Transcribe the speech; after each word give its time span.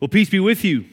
Well, 0.00 0.08
peace 0.08 0.30
be 0.30 0.40
with 0.40 0.64
you. 0.64 0.86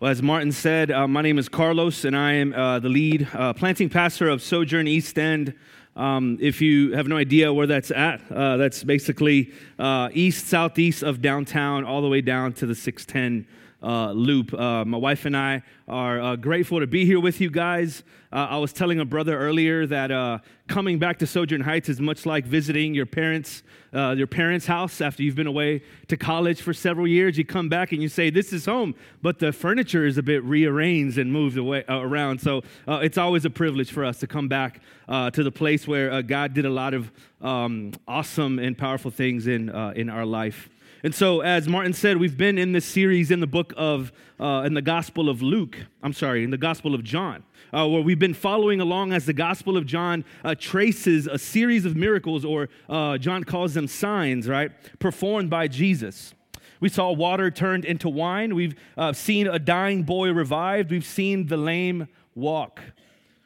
Well, 0.00 0.10
as 0.10 0.20
Martin 0.20 0.52
said, 0.52 0.90
uh, 0.90 1.08
my 1.08 1.22
name 1.22 1.38
is 1.38 1.48
Carlos, 1.48 2.04
and 2.04 2.14
I 2.14 2.34
am 2.34 2.52
uh, 2.52 2.78
the 2.78 2.90
lead 2.90 3.26
uh, 3.32 3.54
planting 3.54 3.88
pastor 3.88 4.28
of 4.28 4.42
Sojourn 4.42 4.86
East 4.86 5.18
End. 5.18 5.54
Um, 5.96 6.36
if 6.42 6.60
you 6.60 6.92
have 6.92 7.08
no 7.08 7.16
idea 7.16 7.54
where 7.54 7.66
that's 7.66 7.90
at, 7.90 8.20
uh, 8.30 8.58
that's 8.58 8.84
basically 8.84 9.50
uh, 9.78 10.10
east, 10.12 10.48
southeast 10.48 11.02
of 11.02 11.22
downtown, 11.22 11.86
all 11.86 12.02
the 12.02 12.08
way 12.10 12.20
down 12.20 12.52
to 12.52 12.66
the 12.66 12.74
610 12.74 13.46
uh, 13.86 14.10
loop. 14.10 14.52
Uh, 14.52 14.84
my 14.84 14.98
wife 14.98 15.26
and 15.26 15.36
I 15.36 15.62
are 15.86 16.20
uh, 16.20 16.36
grateful 16.36 16.80
to 16.80 16.88
be 16.88 17.06
here 17.06 17.20
with 17.20 17.40
you 17.40 17.50
guys. 17.50 18.02
Uh, 18.32 18.48
I 18.50 18.58
was 18.58 18.72
telling 18.72 18.98
a 18.98 19.04
brother 19.04 19.38
earlier 19.38 19.86
that 19.86 20.10
uh, 20.10 20.38
coming 20.66 20.98
back 20.98 21.20
to 21.20 21.26
Sojourn 21.26 21.60
Heights 21.60 21.88
is 21.88 22.00
much 22.00 22.26
like 22.26 22.44
visiting 22.44 22.94
your 22.94 23.06
parents' 23.06 23.62
uh, 23.94 24.14
your 24.18 24.26
parents' 24.26 24.66
house 24.66 25.00
after 25.00 25.22
you've 25.22 25.36
been 25.36 25.46
away 25.46 25.82
to 26.08 26.16
college 26.16 26.60
for 26.60 26.74
several 26.74 27.06
years. 27.06 27.38
You 27.38 27.44
come 27.44 27.68
back 27.68 27.92
and 27.92 28.02
you 28.02 28.08
say, 28.08 28.28
"This 28.28 28.52
is 28.52 28.66
home," 28.66 28.96
but 29.22 29.38
the 29.38 29.52
furniture 29.52 30.04
is 30.04 30.18
a 30.18 30.22
bit 30.22 30.42
rearranged 30.42 31.16
and 31.16 31.32
moved 31.32 31.56
away 31.56 31.84
around. 31.88 32.40
So 32.40 32.62
it's 32.88 33.16
always 33.16 33.44
a 33.44 33.50
privilege 33.50 33.92
for 33.92 34.04
us 34.04 34.18
to 34.18 34.26
come 34.26 34.48
back 34.48 34.80
to 35.08 35.42
the 35.42 35.52
place 35.52 35.86
where 35.86 36.20
God 36.22 36.52
did 36.52 36.66
a 36.66 36.70
lot 36.70 36.92
of 36.92 37.12
um, 37.40 37.92
awesome 38.08 38.58
and 38.58 38.76
powerful 38.76 39.12
things 39.12 39.46
in 39.46 39.70
in 39.94 40.10
our 40.10 40.26
life. 40.26 40.68
And 41.06 41.14
so, 41.14 41.40
as 41.40 41.68
Martin 41.68 41.92
said, 41.92 42.16
we've 42.16 42.36
been 42.36 42.58
in 42.58 42.72
this 42.72 42.84
series 42.84 43.30
in 43.30 43.38
the 43.38 43.46
book 43.46 43.72
of, 43.76 44.10
uh, 44.40 44.64
in 44.66 44.74
the 44.74 44.82
Gospel 44.82 45.28
of 45.28 45.40
Luke, 45.40 45.78
I'm 46.02 46.12
sorry, 46.12 46.42
in 46.42 46.50
the 46.50 46.58
Gospel 46.58 46.96
of 46.96 47.04
John, 47.04 47.44
uh, 47.72 47.86
where 47.86 48.02
we've 48.02 48.18
been 48.18 48.34
following 48.34 48.80
along 48.80 49.12
as 49.12 49.24
the 49.24 49.32
Gospel 49.32 49.76
of 49.76 49.86
John 49.86 50.24
uh, 50.42 50.56
traces 50.58 51.28
a 51.28 51.38
series 51.38 51.84
of 51.84 51.94
miracles, 51.94 52.44
or 52.44 52.68
uh, 52.88 53.18
John 53.18 53.44
calls 53.44 53.74
them 53.74 53.86
signs, 53.86 54.48
right, 54.48 54.72
performed 54.98 55.48
by 55.48 55.68
Jesus. 55.68 56.34
We 56.80 56.88
saw 56.88 57.12
water 57.12 57.52
turned 57.52 57.84
into 57.84 58.08
wine. 58.08 58.56
We've 58.56 58.74
uh, 58.98 59.12
seen 59.12 59.46
a 59.46 59.60
dying 59.60 60.02
boy 60.02 60.32
revived. 60.32 60.90
We've 60.90 61.04
seen 61.04 61.46
the 61.46 61.56
lame 61.56 62.08
walk. 62.34 62.80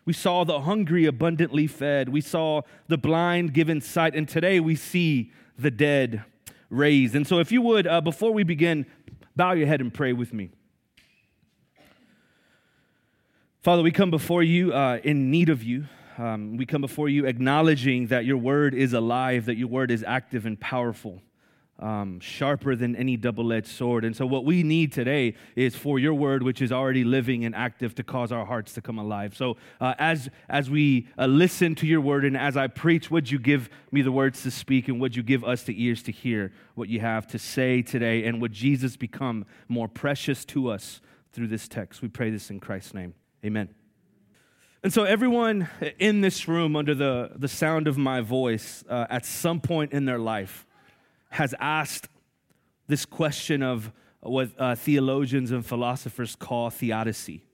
We 0.07 0.15
saw 0.15 0.45
the 0.45 0.63
hungry 0.63 1.05
abundantly 1.05 1.67
fed. 1.67 2.09
We 2.09 2.23
saw 2.23 2.63
the 2.89 2.97
blind 2.97 3.53
given 3.53 3.83
sight. 3.83 4.15
And 4.15 4.27
today 4.27 4.61
we 4.61 4.77
see 4.77 5.31
the 5.59 5.71
dead 5.71 6.25
raised. 6.71 7.15
And 7.15 7.27
so, 7.27 7.39
if 7.39 7.53
you 7.53 7.61
would, 7.63 7.87
uh, 7.87 8.01
before 8.01 8.33
we 8.33 8.43
begin, 8.43 8.87
bow 9.37 9.53
your 9.53 9.67
head 9.67 9.81
and 9.81 9.93
pray 9.93 10.13
with 10.13 10.33
me. 10.33 10.51
Father, 13.63 13.83
we 13.83 13.91
come 13.91 14.11
before 14.11 14.43
you 14.43 14.73
uh, 14.73 15.01
in 15.05 15.31
need 15.31 15.51
of 15.51 15.63
you. 15.63 15.85
Um, 16.17 16.57
we 16.57 16.65
come 16.65 16.81
before 16.81 17.09
you 17.09 17.27
acknowledging 17.27 18.07
that 18.07 18.25
your 18.25 18.39
word 18.39 18.75
is 18.75 18.95
alive, 18.95 19.47
that 19.47 19.57
your 19.57 19.69
word 19.69 19.91
is 19.91 20.03
active 20.07 20.47
and 20.47 20.59
powerful 20.59 21.21
um, 21.81 22.21
sharper 22.21 22.77
than 22.77 22.95
any 22.95 23.17
double 23.17 23.53
edged 23.53 23.69
sword. 23.69 24.05
And 24.05 24.15
so, 24.15 24.27
what 24.27 24.45
we 24.45 24.63
need 24.63 24.93
today 24.93 25.35
is 25.57 25.75
for 25.75 25.99
your 25.99 26.15
word, 26.15 26.43
which 26.43 26.63
is 26.63 26.71
already 26.71 27.05
living 27.05 27.45
and 27.45 27.55
active, 27.55 27.95
to 27.97 28.03
cause 28.03 28.31
our 28.31 28.45
hearts 28.45 28.75
to 28.75 28.83
come 28.83 28.99
alive. 28.99 29.37
So, 29.37 29.57
uh, 29.81 29.95
as, 29.99 30.29
as 30.49 30.71
we 30.71 31.09
uh, 31.19 31.27
listen 31.27 31.75
to 31.77 31.87
your 31.87 32.01
word 32.01 32.25
and 32.25 32.37
as 32.37 32.57
I 32.57 32.67
preach, 32.67 33.11
would 33.11 33.31
you 33.31 33.39
give 33.39 33.71
me 33.91 34.03
the 34.03 34.13
words 34.13 34.43
to 34.43 34.51
speak 34.51 34.89
and 34.89 35.01
would 35.01 35.17
you 35.17 35.23
give 35.23 35.43
us 35.43 35.63
the 35.63 35.83
ears 35.83 36.03
to 36.05 36.13
hear 36.13 36.53
what 36.75 36.89
you 36.89 37.01
have 37.01 37.27
to 37.29 37.39
say 37.39 37.83
today? 37.83 38.25
And 38.25 38.41
would 38.41 38.53
Jesus 38.53 38.97
become 38.97 39.47
more 39.69 39.89
precious 39.89 40.45
to 40.47 40.69
us 40.69 41.01
through 41.33 41.49
this 41.49 41.67
text? 41.67 42.03
We 42.03 42.09
pray 42.09 42.31
this 42.31 42.51
in 42.51 42.61
Christ's 42.61 42.95
name. 42.95 43.15
Amen. 43.45 43.71
And 44.83 44.93
so, 44.93 45.05
everyone 45.05 45.69
in 45.99 46.23
this 46.23 46.49
room, 46.49 46.75
under 46.75 46.95
the, 46.95 47.33
the 47.37 47.49
sound 47.49 47.87
of 47.87 47.99
my 47.99 48.23
voice, 48.23 48.83
uh, 48.89 49.07
at 49.11 49.27
some 49.27 49.61
point 49.61 49.93
in 49.93 50.07
their 50.07 50.19
life, 50.19 50.67
has 51.31 51.55
asked 51.59 52.09
this 52.87 53.07
question 53.07 53.63
of 53.63 53.93
what 54.21 54.51
uh, 54.59 54.75
theologians 54.75 55.51
and 55.51 55.65
philosophers 55.65 56.37
call 56.37 56.71
theodicy, 56.71 57.45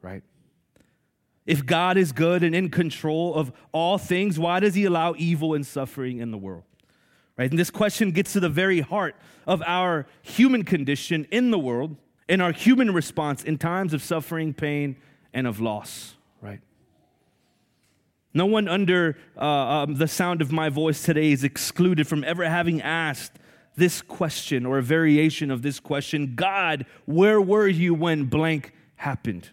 right? 0.00 0.22
If 1.44 1.66
God 1.66 1.96
is 1.96 2.12
good 2.12 2.42
and 2.42 2.54
in 2.54 2.70
control 2.70 3.34
of 3.34 3.52
all 3.72 3.98
things, 3.98 4.38
why 4.38 4.60
does 4.60 4.74
he 4.74 4.84
allow 4.84 5.14
evil 5.16 5.54
and 5.54 5.66
suffering 5.66 6.18
in 6.18 6.30
the 6.30 6.38
world? 6.38 6.62
Right? 7.36 7.50
And 7.50 7.58
this 7.58 7.70
question 7.70 8.12
gets 8.12 8.34
to 8.34 8.40
the 8.40 8.48
very 8.48 8.80
heart 8.80 9.16
of 9.46 9.62
our 9.66 10.06
human 10.20 10.62
condition 10.62 11.26
in 11.30 11.50
the 11.50 11.58
world 11.58 11.96
and 12.28 12.40
our 12.40 12.52
human 12.52 12.92
response 12.92 13.42
in 13.42 13.58
times 13.58 13.92
of 13.92 14.02
suffering, 14.02 14.54
pain, 14.54 14.96
and 15.34 15.46
of 15.46 15.58
loss? 15.58 16.14
No 18.34 18.46
one 18.46 18.66
under 18.66 19.16
uh, 19.36 19.44
um, 19.44 19.94
the 19.96 20.08
sound 20.08 20.40
of 20.40 20.50
my 20.50 20.68
voice 20.68 21.02
today 21.02 21.32
is 21.32 21.44
excluded 21.44 22.08
from 22.08 22.24
ever 22.24 22.48
having 22.48 22.80
asked 22.80 23.32
this 23.76 24.02
question 24.02 24.64
or 24.64 24.78
a 24.78 24.82
variation 24.82 25.50
of 25.50 25.62
this 25.62 25.80
question 25.80 26.34
God, 26.34 26.86
where 27.04 27.40
were 27.40 27.68
you 27.68 27.94
when 27.94 28.24
blank 28.24 28.72
happened? 28.96 29.50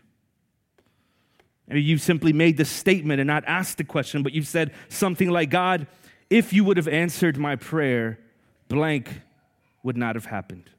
Maybe 1.68 1.84
you've 1.84 2.02
simply 2.02 2.34
made 2.34 2.58
the 2.58 2.66
statement 2.66 3.20
and 3.20 3.28
not 3.28 3.44
asked 3.46 3.78
the 3.78 3.84
question, 3.84 4.24
but 4.24 4.34
you've 4.34 4.48
said 4.48 4.74
something 4.88 5.30
like, 5.30 5.50
God, 5.50 5.86
if 6.30 6.52
you 6.54 6.64
would 6.64 6.78
have 6.78 6.88
answered 6.88 7.38
my 7.38 7.56
prayer, 7.56 8.20
blank 8.70 9.22
would 9.84 9.98
not 9.98 10.16
have 10.16 10.26
happened. 10.26 10.70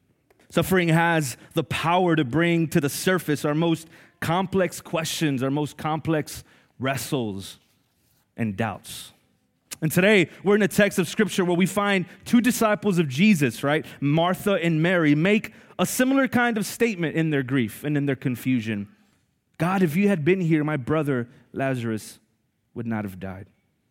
Suffering 0.51 0.89
has 0.89 1.37
the 1.55 1.63
power 1.63 2.17
to 2.17 2.25
bring 2.25 2.67
to 2.69 2.81
the 2.81 2.89
surface 2.89 3.45
our 3.45 3.55
most 3.55 3.89
complex 4.19 4.81
questions, 4.81 5.43
our 5.43 5.51
most 5.51 5.77
complex 5.77 6.43
wrestles 6.81 7.59
and 8.37 8.57
doubts. 8.57 9.13
And 9.83 9.91
today, 9.91 10.29
we're 10.45 10.57
in 10.57 10.63
a 10.63 10.69
text 10.69 10.99
of 10.99 11.09
scripture 11.09 11.45
where 11.45 11.57
we 11.57 11.67
find 11.67 12.05
two 12.25 12.41
disciples 12.41 12.99
of 12.99 13.09
Jesus, 13.09 13.63
right? 13.63 13.87
Martha 14.01 14.55
and 14.55 14.83
Mary 14.83 15.15
make 15.15 15.55
a 15.79 15.87
similar 15.87 16.29
kind 16.29 16.59
of 16.59 16.67
statement 16.67 17.17
in 17.17 17.31
their 17.31 17.43
grief 17.43 17.83
and 17.83 17.97
in 17.97 18.05
their 18.05 18.17
confusion. 18.17 18.89
God, 19.57 19.83
if 19.83 19.97
you 19.97 20.09
had 20.09 20.25
been 20.25 20.41
here, 20.41 20.65
my 20.65 20.77
brother 20.77 21.29
Lazarus 21.53 22.19
would 22.75 22.87
not 22.87 23.05
have 23.05 23.19
died. 23.19 23.47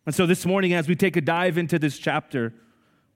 And 0.06 0.14
so 0.14 0.26
this 0.26 0.46
morning, 0.46 0.72
as 0.72 0.88
we 0.88 0.94
take 0.94 1.16
a 1.16 1.20
dive 1.20 1.58
into 1.58 1.78
this 1.78 1.98
chapter, 1.98 2.52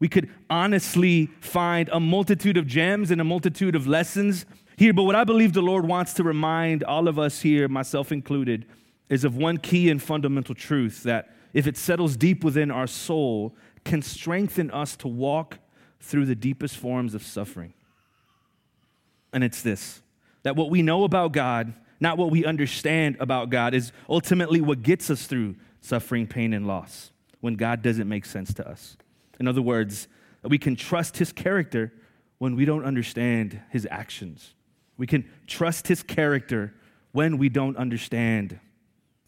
we 0.01 0.09
could 0.09 0.29
honestly 0.51 1.31
find 1.41 1.89
a 1.91 2.01
multitude 2.01 2.57
of 2.57 2.67
gems 2.67 3.11
and 3.11 3.21
a 3.21 3.25
multitude 3.25 3.75
of 3.75 3.87
lessons 3.87 4.45
here. 4.77 4.93
But 4.93 5.05
what 5.05 5.15
I 5.15 5.25
believe 5.25 5.53
the 5.53 5.63
Lord 5.63 5.87
wants 5.87 6.13
to 6.15 6.25
remind 6.25 6.83
all 6.83 7.09
of 7.09 7.19
us 7.19 7.41
here, 7.41 7.69
myself 7.69 8.13
included, 8.13 8.67
is 9.09 9.25
of 9.25 9.37
one 9.37 9.59
key 9.59 9.91
and 9.91 10.03
fundamental 10.03 10.55
truth 10.55 11.03
that, 11.03 11.31
if 11.53 11.67
it 11.67 11.77
settles 11.77 12.17
deep 12.17 12.43
within 12.43 12.71
our 12.71 12.87
soul, 12.87 13.55
can 13.85 14.03
strengthen 14.03 14.71
us 14.71 14.97
to 14.97 15.09
walk 15.09 15.59
through 16.01 16.27
the 16.27 16.35
deepest 16.35 16.77
forms 16.77 17.15
of 17.15 17.23
suffering. 17.23 17.75
And 19.33 19.45
it's 19.45 19.63
this 19.63 20.01
that 20.43 20.57
what 20.57 20.71
we 20.71 20.83
know 20.83 21.05
about 21.05 21.33
God, 21.33 21.73
not 22.01 22.19
what 22.19 22.31
we 22.31 22.45
understand 22.45 23.17
about 23.19 23.51
God, 23.51 23.75
is 23.75 23.93
ultimately 24.09 24.61
what 24.61 24.83
gets 24.83 25.11
us 25.11 25.27
through 25.27 25.57
suffering, 25.81 26.27
pain, 26.27 26.53
and 26.53 26.67
loss 26.67 27.11
when 27.41 27.55
God 27.55 27.83
doesn't 27.83 28.09
make 28.09 28.27
sense 28.27 28.53
to 28.55 28.69
us. 28.69 28.97
In 29.41 29.49
other 29.49 29.63
words, 29.63 30.09
we 30.43 30.59
can 30.59 30.77
trust 30.77 31.17
His 31.17 31.33
character 31.33 31.93
when 32.39 32.57
we 32.57 32.65
don't 32.65 32.85
understand 32.85 33.61
His 33.71 33.87
actions. 33.91 34.55
We 34.97 35.07
can 35.07 35.29
trust 35.47 35.89
His 35.89 36.03
character 36.03 36.75
when 37.13 37.39
we 37.39 37.49
don't 37.49 37.77
understand 37.77 38.59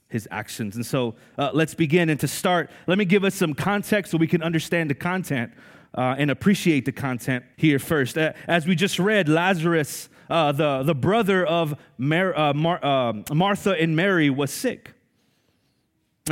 his 0.09 0.29
actions. 0.31 0.77
And 0.77 0.87
so 0.87 1.15
uh, 1.39 1.51
let's 1.53 1.75
begin. 1.75 2.09
And 2.09 2.21
to 2.21 2.29
start, 2.29 2.71
let 2.87 2.99
me 2.99 3.05
give 3.05 3.25
us 3.25 3.35
some 3.35 3.55
context 3.55 4.13
so 4.13 4.19
we 4.19 4.27
can 4.27 4.43
understand 4.43 4.91
the 4.91 4.95
content 4.95 5.53
uh, 5.95 6.15
and 6.19 6.31
appreciate 6.31 6.85
the 6.85 6.93
content 6.93 7.45
here 7.57 7.79
first. 7.79 8.17
Uh, 8.17 8.33
as 8.47 8.67
we 8.67 8.75
just 8.75 8.99
read, 8.99 9.29
Lazarus, 9.29 10.09
uh, 10.31 10.53
the, 10.53 10.83
the 10.83 10.95
brother 10.95 11.45
of 11.45 11.75
Mar- 11.99 12.37
uh, 12.37 12.55
Mar- 12.55 12.85
uh, 12.85 13.13
Martha 13.33 13.73
and 13.73 13.97
Mary, 13.97 14.31
was 14.31 14.53
sick. 14.53 14.93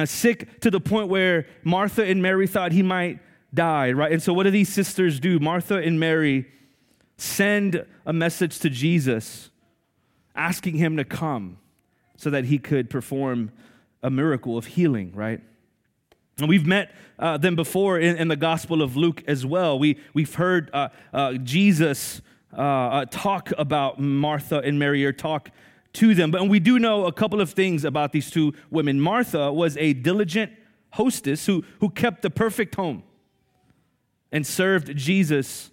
sick 0.05 0.61
to 0.61 0.71
the 0.71 0.81
point 0.81 1.09
where 1.09 1.47
Martha 1.65 2.05
and 2.05 2.23
Mary 2.23 2.47
thought 2.47 2.73
he 2.73 2.83
might 2.83 3.19
die, 3.53 3.93
right? 3.93 4.13
And 4.13 4.23
so 4.23 4.33
what 4.33 4.45
do 4.45 4.51
these 4.51 4.73
sisters 4.73 5.21
do? 5.21 5.39
Martha 5.39 5.77
and 5.77 5.99
Mary 5.99 6.47
send 7.17 7.87
a 8.05 8.13
message 8.13 8.59
to 8.59 8.71
Jesus 8.71 9.51
asking 10.35 10.77
him 10.77 10.97
to 10.97 11.05
come 11.05 11.59
so 12.17 12.31
that 12.31 12.45
he 12.45 12.59
could 12.59 12.91
perform 12.91 13.53
a 14.03 14.11
miracle 14.11 14.57
of 14.57 14.67
healing, 14.67 15.13
right? 15.15 15.41
And 16.39 16.49
we've 16.49 16.67
met 16.67 16.93
uh, 17.19 17.39
them 17.39 17.57
before 17.57 17.99
in, 17.99 18.17
in, 18.17 18.29
the 18.29 18.37
Gospel 18.37 18.83
of 18.83 18.97
Luke 18.97 19.23
as 19.27 19.47
well. 19.47 19.79
We, 19.79 19.99
we've 20.15 20.35
heard 20.35 20.69
uh, 20.73 20.89
uh, 21.13 21.35
Jesus 21.35 22.21
uh, 22.53 22.61
uh, 22.61 23.05
talk 23.07 23.53
about 23.57 24.01
Martha 24.01 24.59
and 24.59 24.79
Mary 24.79 25.05
or 25.05 25.13
talk 25.13 25.51
to 25.95 26.15
them. 26.15 26.31
But 26.31 26.41
and 26.41 26.51
we 26.51 26.59
do 26.59 26.79
know 26.79 27.07
a 27.07 27.13
couple 27.13 27.41
of 27.41 27.51
things 27.51 27.85
about 27.85 28.13
these 28.13 28.31
two 28.31 28.53
women. 28.71 29.01
Martha 29.01 29.53
was 29.53 29.77
a 29.77 29.93
diligent 29.93 30.53
hostess 30.91 31.47
who, 31.47 31.65
who 31.81 31.89
kept 31.89 32.23
the 32.23 32.31
perfect 32.31 32.75
home 32.75 33.05
and 34.33 34.45
served 34.47 34.97
Jesus 34.97 35.71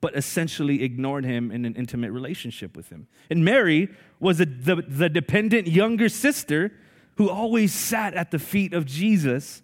but 0.00 0.16
essentially 0.16 0.82
ignored 0.82 1.24
him 1.24 1.50
in 1.50 1.64
an 1.64 1.74
intimate 1.74 2.12
relationship 2.12 2.76
with 2.76 2.88
him. 2.90 3.08
And 3.30 3.44
Mary 3.44 3.88
was 4.20 4.40
a, 4.40 4.46
the, 4.46 4.76
the 4.76 5.08
dependent 5.08 5.66
younger 5.66 6.08
sister 6.08 6.72
who 7.16 7.28
always 7.28 7.72
sat 7.72 8.14
at 8.14 8.30
the 8.30 8.38
feet 8.38 8.72
of 8.72 8.86
Jesus, 8.86 9.62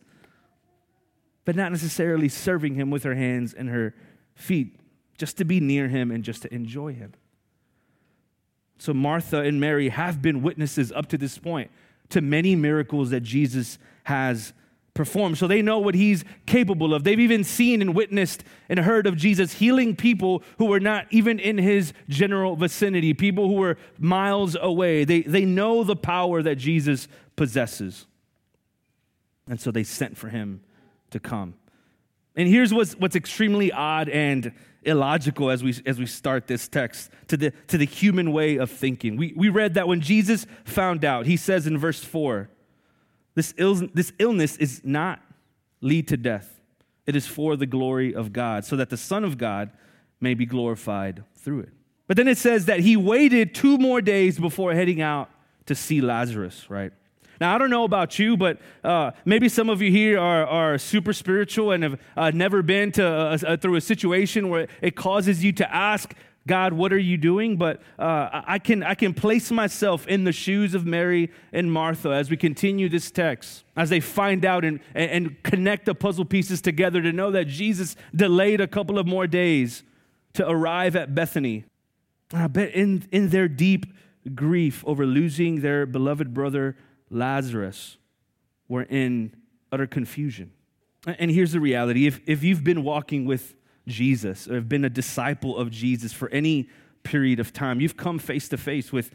but 1.45 1.55
not 1.55 1.71
necessarily 1.71 2.29
serving 2.29 2.75
him 2.75 2.91
with 2.91 3.05
her 3.05 3.15
hands 3.15 3.55
and 3.55 3.69
her 3.69 3.95
feet. 4.35 4.77
just 5.17 5.37
to 5.39 5.45
be 5.45 5.61
near 5.61 5.89
him 5.89 6.11
and 6.11 6.25
just 6.25 6.43
to 6.43 6.53
enjoy 6.53 6.93
him. 6.93 7.13
So 8.79 8.93
Martha 8.93 9.41
and 9.41 9.61
Mary 9.61 9.89
have 9.89 10.21
been 10.21 10.43
witnesses 10.43 10.91
up 10.93 11.07
to 11.09 11.19
this 11.19 11.39
point 11.39 11.71
to 12.11 12.21
many 12.21 12.57
miracles 12.57 13.11
that 13.11 13.21
Jesus 13.21 13.79
has 14.05 14.53
performed. 14.95 15.37
So 15.37 15.47
they 15.49 15.61
know 15.61 15.79
what 15.81 15.97
he's 15.97 16.25
capable 16.47 16.95
of. 16.95 17.03
They've 17.03 17.19
even 17.21 17.43
seen 17.45 17.83
and 17.83 17.95
witnessed 17.95 18.45
and 18.69 18.79
heard 18.79 19.07
of 19.07 19.17
Jesus 19.17 19.55
healing 19.55 19.97
people 19.97 20.43
who 20.59 20.67
were 20.67 20.81
not 20.81 21.07
even 21.11 21.41
in 21.41 21.59
his 21.59 21.93
general 22.09 22.55
vicinity, 22.55 23.13
people 23.13 23.49
who 23.49 23.55
were 23.55 23.77
miles 23.99 24.57
away. 24.59 25.05
They, 25.05 25.23
they 25.23 25.45
know 25.45 25.83
the 25.83 25.97
power 25.97 26.43
that 26.43 26.57
Jesus 26.57 27.09
possesses. 27.35 28.07
And 29.49 29.61
so 29.61 29.71
they 29.71 29.85
sent 29.85 30.17
for 30.17 30.29
him 30.29 30.63
to 31.11 31.19
come. 31.19 31.55
And 32.37 32.49
here's 32.49 32.73
what's, 32.73 32.95
what's 32.95 33.17
extremely 33.17 33.73
odd 33.73 34.09
and 34.09 34.53
illogical 34.83 35.51
as 35.51 35.63
we, 35.63 35.75
as 35.87 35.99
we 35.99 36.07
start 36.07 36.47
this 36.47 36.69
text 36.69 37.11
to 37.29 37.37
the, 37.37 37.53
to 37.69 37.79
the 37.79 37.87
human 37.87 38.33
way 38.33 38.57
of 38.57 38.71
thinking. 38.71 39.17
We, 39.17 39.33
we 39.37 39.49
read 39.49 39.75
that 39.75 39.89
when 39.89 40.01
Jesus 40.01 40.47
found 40.65 41.05
out, 41.05 41.27
he 41.27 41.37
says 41.37 41.67
in 41.67 41.79
verse 41.79 42.03
4 42.03 42.49
this, 43.35 43.55
Ill, 43.57 43.75
this 43.93 44.13
illness 44.19 44.57
is 44.57 44.83
not 44.85 45.21
lead 45.81 46.09
to 46.09 46.17
death, 46.17 46.61
it 47.07 47.15
is 47.15 47.27
for 47.27 47.57
the 47.57 47.67
glory 47.67 48.15
of 48.15 48.33
God, 48.33 48.65
so 48.65 48.77
that 48.77 48.91
the 48.91 48.97
Son 48.97 49.25
of 49.25 49.37
God 49.37 49.71
may 50.21 50.35
be 50.35 50.47
glorified 50.47 51.25
through 51.35 51.61
it. 51.61 51.69
But 52.07 52.17
then 52.17 52.29
it 52.29 52.39
says 52.39 52.67
that 52.67 52.81
he 52.81 52.97
waited 52.97 53.55
two 53.55 53.79
more 53.79 54.01
days 54.01 54.39
before 54.39 54.75
heading 54.75 55.01
out 55.01 55.31
to 55.67 55.75
see 55.75 56.01
Lazarus, 56.01 56.69
right? 56.69 56.93
Now, 57.41 57.55
I 57.55 57.59
don't 57.59 57.71
know 57.71 57.85
about 57.85 58.19
you, 58.19 58.37
but 58.37 58.59
uh, 58.85 59.11
maybe 59.25 59.49
some 59.49 59.69
of 59.69 59.83
you 59.83 59.91
here 59.91 60.19
are, 60.19 60.47
are 60.47 60.79
super 60.79 61.13
spiritual 61.13 61.73
and 61.73 61.83
have 61.83 62.01
uh, 62.17 62.31
never 62.31 62.63
been 62.63 62.93
to 62.93 63.05
a, 63.05 63.55
a, 63.55 63.57
through 63.57 63.77
a 63.77 63.81
situation 63.81 64.49
where 64.49 64.69
it 64.81 64.95
causes 64.95 65.43
you 65.43 65.53
to 65.55 65.75
ask, 65.75 66.15
God, 66.47 66.75
what 66.75 66.93
are 66.93 66.99
you 66.99 67.17
doing? 67.17 67.57
But 67.57 67.81
uh, 67.99 68.43
I, 68.47 68.59
can, 68.59 68.83
I 68.83 68.95
can 68.95 69.15
place 69.15 69.51
myself 69.51 70.07
in 70.07 70.25
the 70.25 70.33
shoes 70.33 70.75
of 70.75 70.85
Mary 70.85 71.31
and 71.53 71.73
Martha 71.73 72.11
as 72.11 72.29
we 72.29 72.37
continue 72.37 72.89
this 72.89 73.11
text, 73.11 73.65
as 73.77 73.89
they 73.89 74.01
find 74.01 74.45
out 74.45 74.65
and, 74.65 74.81
and 74.95 75.43
connect 75.43 75.87
the 75.87 75.95
puzzle 75.95 76.27
pieces 76.27 76.61
together 76.61 77.01
to 77.01 77.13
know 77.13 77.31
that 77.31 77.47
Jesus 77.47 77.97
delayed 78.15 78.61
a 78.61 78.67
couple 78.67 78.99
of 78.99 79.07
more 79.07 79.27
days 79.27 79.83
to 80.35 80.47
arrive 80.47 80.97
at 80.97 81.15
Bethany. 81.15 81.65
I 82.33 82.47
bet 82.49 82.73
in, 82.73 83.09
in 83.11 83.31
their 83.31 83.49
deep 83.49 83.87
grief 84.35 84.85
over 84.87 85.07
losing 85.07 85.61
their 85.61 85.87
beloved 85.87 86.35
brother 86.35 86.77
Lazarus 87.11 87.97
were 88.69 88.83
in 88.83 89.35
utter 89.73 89.87
confusion. 89.87 90.53
And 91.07 91.31
here's 91.31 91.53
the 91.53 91.61
reality 91.61 92.07
if, 92.07 92.21
if 92.27 92.43
you've 92.43 92.65
been 92.65 92.83
walking 92.83 93.25
with 93.25 93.55
Jesus 93.87 94.49
or 94.49 94.55
have 94.55 94.69
been 94.69 94.85
a 94.85 94.91
disciple 94.91 95.57
of 95.57 95.71
Jesus 95.71 96.13
for 96.13 96.29
any 96.31 96.69
period 97.03 97.39
of 97.39 97.53
time, 97.53 97.81
you've 97.81 97.97
come 97.97 98.19
face 98.19 98.49
to 98.49 98.57
face 98.57 98.93
with 98.93 99.11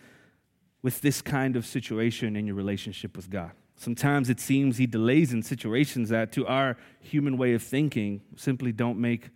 with 0.81 1.01
this 1.01 1.21
kind 1.21 1.55
of 1.55 1.65
situation 1.65 2.35
in 2.35 2.47
your 2.47 2.55
relationship 2.55 3.15
with 3.17 3.29
God. 3.29 3.51
Sometimes 3.75 4.29
it 4.29 4.39
seems 4.39 4.77
he 4.77 4.87
delays 4.87 5.33
in 5.33 5.43
situations 5.43 6.09
that, 6.09 6.31
to 6.33 6.45
our 6.47 6.77
human 6.99 7.37
way 7.37 7.53
of 7.53 7.63
thinking, 7.63 8.21
simply 8.35 8.71
don't 8.71 8.99
make 8.99 9.29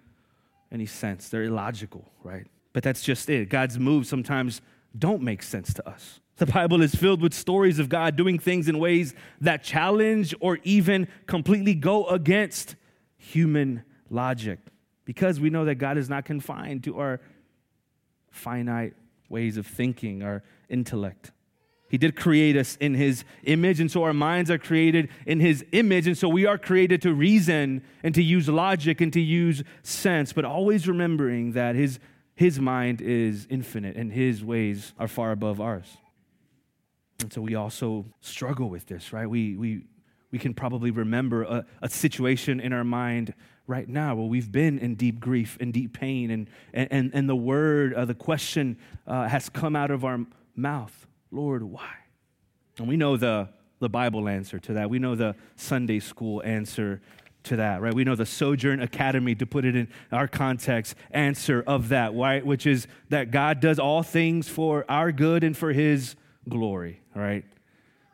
any 0.71 0.85
sense. 0.85 1.29
They're 1.29 1.43
illogical, 1.43 2.11
right? 2.23 2.47
But 2.73 2.83
that's 2.83 3.03
just 3.03 3.29
it. 3.29 3.49
God's 3.49 3.79
moves 3.79 4.09
sometimes 4.09 4.61
don't 4.97 5.21
make 5.21 5.43
sense 5.43 5.73
to 5.73 5.87
us. 5.87 6.19
The 6.37 6.45
Bible 6.45 6.81
is 6.81 6.95
filled 6.95 7.21
with 7.21 7.33
stories 7.33 7.77
of 7.77 7.89
God 7.89 8.15
doing 8.15 8.39
things 8.39 8.67
in 8.67 8.79
ways 8.79 9.13
that 9.39 9.63
challenge 9.63 10.33
or 10.39 10.59
even 10.63 11.07
completely 11.27 11.75
go 11.75 12.07
against 12.07 12.75
human 13.17 13.83
logic 14.09 14.59
because 15.05 15.39
we 15.39 15.49
know 15.49 15.65
that 15.65 15.75
God 15.75 15.97
is 15.97 16.09
not 16.09 16.25
confined 16.25 16.83
to 16.85 16.99
our 16.99 17.21
finite 18.31 18.93
ways 19.29 19.57
of 19.57 19.67
thinking, 19.67 20.23
our 20.23 20.43
intellect. 20.69 21.31
He 21.89 21.97
did 21.97 22.15
create 22.15 22.57
us 22.57 22.75
in 22.77 22.95
His 22.95 23.23
image, 23.43 23.79
and 23.79 23.91
so 23.91 24.03
our 24.03 24.13
minds 24.13 24.49
are 24.49 24.57
created 24.57 25.09
in 25.27 25.39
His 25.39 25.63
image, 25.71 26.07
and 26.07 26.17
so 26.17 26.27
we 26.27 26.45
are 26.45 26.57
created 26.57 27.01
to 27.03 27.13
reason 27.13 27.83
and 28.01 28.15
to 28.15 28.23
use 28.23 28.49
logic 28.49 28.99
and 28.99 29.13
to 29.13 29.21
use 29.21 29.63
sense, 29.83 30.33
but 30.33 30.43
always 30.43 30.87
remembering 30.87 31.51
that 31.51 31.75
His, 31.75 31.99
his 32.33 32.59
mind 32.59 32.99
is 32.99 33.45
infinite 33.49 33.95
and 33.95 34.11
His 34.11 34.43
ways 34.43 34.93
are 34.97 35.07
far 35.07 35.31
above 35.31 35.61
ours. 35.61 35.97
And 37.21 37.31
so 37.31 37.41
we 37.41 37.53
also 37.53 38.05
struggle 38.21 38.69
with 38.69 38.87
this, 38.87 39.13
right? 39.13 39.29
We, 39.29 39.55
we, 39.55 39.83
we 40.33 40.39
can 40.39 40.55
probably 40.55 40.89
remember 40.89 41.43
a, 41.43 41.65
a 41.83 41.87
situation 41.87 42.59
in 42.59 42.73
our 42.73 42.83
mind 42.83 43.35
right 43.67 43.87
now 43.87 44.15
where 44.15 44.25
we've 44.25 44.51
been 44.51 44.79
in 44.79 44.95
deep 44.95 45.19
grief 45.19 45.59
and 45.61 45.71
deep 45.71 45.93
pain, 45.93 46.31
and, 46.31 46.49
and, 46.73 47.11
and 47.13 47.29
the 47.29 47.35
word, 47.35 47.93
uh, 47.93 48.03
the 48.03 48.15
question 48.15 48.75
uh, 49.05 49.27
has 49.27 49.47
come 49.47 49.75
out 49.75 49.91
of 49.91 50.03
our 50.03 50.19
mouth 50.55 51.07
Lord, 51.31 51.63
why? 51.63 51.89
And 52.77 52.87
we 52.87 52.95
know 52.95 53.17
the, 53.17 53.49
the 53.79 53.89
Bible 53.89 54.29
answer 54.29 54.59
to 54.59 54.73
that. 54.73 54.87
We 54.87 54.99
know 54.99 55.15
the 55.15 55.35
Sunday 55.55 55.99
school 55.99 56.43
answer 56.43 57.01
to 57.45 57.55
that, 57.55 57.81
right? 57.81 57.93
We 57.93 58.03
know 58.03 58.15
the 58.15 58.25
Sojourn 58.25 58.79
Academy, 58.79 59.33
to 59.35 59.45
put 59.47 59.65
it 59.65 59.75
in 59.75 59.87
our 60.11 60.27
context, 60.27 60.95
answer 61.09 61.63
of 61.65 61.89
that, 61.89 62.13
right? 62.13 62.45
Which 62.45 62.67
is 62.67 62.87
that 63.09 63.31
God 63.31 63.61
does 63.61 63.79
all 63.79 64.03
things 64.03 64.47
for 64.47 64.85
our 64.87 65.11
good 65.11 65.43
and 65.43 65.57
for 65.57 65.73
his 65.73 66.15
glory, 66.47 67.01
right? 67.15 67.45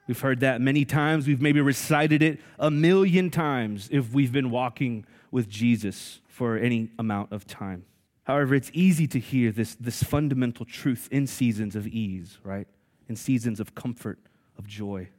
We've 0.10 0.20
heard 0.20 0.40
that 0.40 0.60
many 0.60 0.86
times. 0.86 1.28
We've 1.28 1.40
maybe 1.40 1.62
recited 1.62 2.24
it 2.24 2.40
a 2.58 2.72
million 2.72 3.30
times 3.30 3.90
if 3.92 4.12
we've 4.12 4.32
been 4.32 4.50
walking 4.50 5.06
with 5.30 5.48
Jesus 5.48 6.20
for 6.28 6.58
any 6.58 6.90
amount 6.98 7.32
of 7.32 7.46
time. 7.46 7.86
However, 8.24 8.56
it's 8.56 8.72
easy 8.74 9.06
to 9.06 9.20
hear 9.20 9.52
this, 9.52 9.76
this 9.76 10.02
fundamental 10.02 10.66
truth 10.66 11.10
in 11.12 11.28
seasons 11.28 11.76
of 11.76 11.86
ease, 11.86 12.40
right? 12.44 12.68
In 13.08 13.16
seasons 13.16 13.60
of 13.60 13.76
comfort, 13.76 14.18
of 14.58 14.66
joy. 14.66 15.10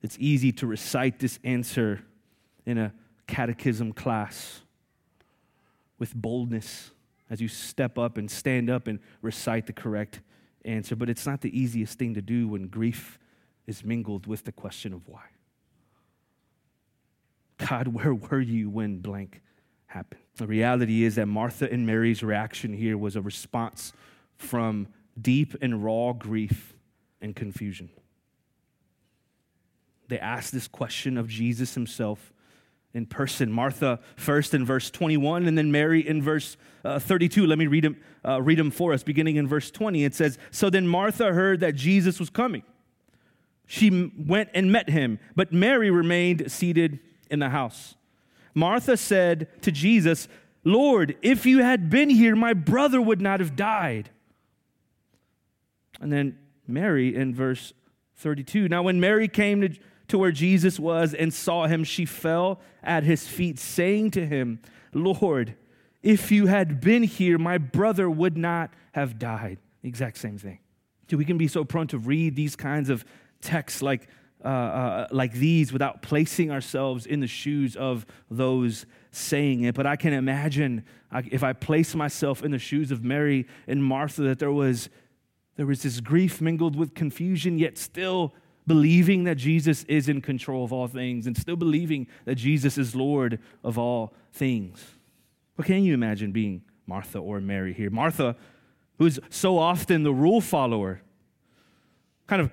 It's 0.00 0.16
easy 0.18 0.52
to 0.52 0.66
recite 0.66 1.18
this 1.18 1.38
answer 1.44 2.02
in 2.64 2.78
a 2.78 2.94
catechism 3.26 3.92
class 3.92 4.62
with 5.98 6.14
boldness 6.14 6.92
as 7.28 7.42
you 7.42 7.48
step 7.48 7.98
up 7.98 8.16
and 8.16 8.30
stand 8.30 8.70
up 8.70 8.86
and 8.86 9.00
recite 9.20 9.66
the 9.66 9.74
correct 9.74 10.22
answer. 10.64 10.96
But 10.96 11.10
it's 11.10 11.26
not 11.26 11.42
the 11.42 11.54
easiest 11.54 11.98
thing 11.98 12.14
to 12.14 12.22
do 12.22 12.48
when 12.48 12.66
grief 12.68 13.18
is 13.70 13.84
mingled 13.84 14.26
with 14.26 14.44
the 14.44 14.52
question 14.52 14.92
of 14.92 15.08
why. 15.08 15.22
God, 17.56 17.88
where 17.88 18.12
were 18.14 18.40
you 18.40 18.68
when 18.68 18.98
blank 18.98 19.40
happened? 19.86 20.20
The 20.36 20.46
reality 20.46 21.04
is 21.04 21.14
that 21.14 21.26
Martha 21.26 21.70
and 21.70 21.86
Mary's 21.86 22.22
reaction 22.22 22.72
here 22.72 22.98
was 22.98 23.16
a 23.16 23.22
response 23.22 23.92
from 24.36 24.88
deep 25.20 25.54
and 25.62 25.84
raw 25.84 26.12
grief 26.12 26.74
and 27.20 27.36
confusion. 27.36 27.90
They 30.08 30.18
asked 30.18 30.52
this 30.52 30.66
question 30.66 31.16
of 31.16 31.28
Jesus 31.28 31.74
himself 31.74 32.32
in 32.92 33.06
person. 33.06 33.52
Martha 33.52 34.00
first 34.16 34.52
in 34.52 34.64
verse 34.64 34.90
21, 34.90 35.46
and 35.46 35.56
then 35.56 35.70
Mary 35.70 36.06
in 36.06 36.22
verse 36.22 36.56
uh, 36.84 36.98
32. 36.98 37.46
Let 37.46 37.58
me 37.58 37.68
read 37.68 37.84
them, 37.84 37.96
uh, 38.26 38.42
read 38.42 38.58
them 38.58 38.72
for 38.72 38.92
us, 38.92 39.04
beginning 39.04 39.36
in 39.36 39.46
verse 39.46 39.70
20. 39.70 40.04
It 40.04 40.14
says, 40.14 40.38
So 40.50 40.70
then 40.70 40.88
Martha 40.88 41.32
heard 41.32 41.60
that 41.60 41.76
Jesus 41.76 42.18
was 42.18 42.30
coming. 42.30 42.64
She 43.72 44.10
went 44.18 44.48
and 44.52 44.72
met 44.72 44.90
him, 44.90 45.20
but 45.36 45.52
Mary 45.52 45.92
remained 45.92 46.50
seated 46.50 46.98
in 47.30 47.38
the 47.38 47.50
house. 47.50 47.94
Martha 48.52 48.96
said 48.96 49.46
to 49.62 49.70
Jesus, 49.70 50.26
Lord, 50.64 51.16
if 51.22 51.46
you 51.46 51.62
had 51.62 51.88
been 51.88 52.10
here, 52.10 52.34
my 52.34 52.52
brother 52.52 53.00
would 53.00 53.20
not 53.20 53.38
have 53.38 53.54
died. 53.54 54.10
And 56.00 56.12
then 56.12 56.36
Mary 56.66 57.14
in 57.14 57.32
verse 57.32 57.72
32. 58.16 58.68
Now, 58.68 58.82
when 58.82 58.98
Mary 58.98 59.28
came 59.28 59.60
to, 59.60 59.68
to 60.08 60.18
where 60.18 60.32
Jesus 60.32 60.80
was 60.80 61.14
and 61.14 61.32
saw 61.32 61.68
him, 61.68 61.84
she 61.84 62.04
fell 62.04 62.60
at 62.82 63.04
his 63.04 63.28
feet, 63.28 63.56
saying 63.60 64.10
to 64.10 64.26
him, 64.26 64.58
Lord, 64.92 65.54
if 66.02 66.32
you 66.32 66.46
had 66.46 66.80
been 66.80 67.04
here, 67.04 67.38
my 67.38 67.56
brother 67.56 68.10
would 68.10 68.36
not 68.36 68.72
have 68.94 69.16
died. 69.16 69.58
Exact 69.84 70.18
same 70.18 70.38
thing. 70.38 70.58
So 71.08 71.16
we 71.16 71.24
can 71.24 71.38
be 71.38 71.46
so 71.46 71.62
prone 71.62 71.86
to 71.86 71.98
read 71.98 72.34
these 72.34 72.56
kinds 72.56 72.90
of 72.90 73.04
texts 73.40 73.82
like 73.82 74.08
uh, 74.42 74.48
uh, 74.48 75.06
like 75.10 75.34
these 75.34 75.70
without 75.70 76.00
placing 76.00 76.50
ourselves 76.50 77.04
in 77.04 77.20
the 77.20 77.26
shoes 77.26 77.76
of 77.76 78.06
those 78.30 78.86
saying 79.10 79.64
it. 79.64 79.74
But 79.74 79.86
I 79.86 79.96
can 79.96 80.14
imagine 80.14 80.84
if 81.30 81.42
I 81.42 81.52
place 81.52 81.94
myself 81.94 82.42
in 82.42 82.50
the 82.50 82.58
shoes 82.58 82.90
of 82.90 83.04
Mary 83.04 83.46
and 83.66 83.84
Martha 83.84 84.22
that 84.22 84.38
there 84.38 84.52
was, 84.52 84.88
there 85.56 85.66
was 85.66 85.82
this 85.82 86.00
grief 86.00 86.40
mingled 86.40 86.74
with 86.74 86.94
confusion, 86.94 87.58
yet 87.58 87.76
still 87.76 88.32
believing 88.66 89.24
that 89.24 89.34
Jesus 89.34 89.84
is 89.84 90.08
in 90.08 90.22
control 90.22 90.64
of 90.64 90.72
all 90.72 90.86
things 90.86 91.26
and 91.26 91.36
still 91.36 91.56
believing 91.56 92.06
that 92.24 92.36
Jesus 92.36 92.78
is 92.78 92.94
Lord 92.94 93.40
of 93.62 93.76
all 93.76 94.14
things. 94.32 94.82
But 95.56 95.66
can 95.66 95.84
you 95.84 95.92
imagine 95.92 96.32
being 96.32 96.62
Martha 96.86 97.18
or 97.18 97.40
Mary 97.40 97.74
here? 97.74 97.90
Martha, 97.90 98.36
who's 98.98 99.18
so 99.28 99.58
often 99.58 100.02
the 100.02 100.14
rule 100.14 100.40
follower, 100.40 101.02
kind 102.26 102.40
of 102.40 102.50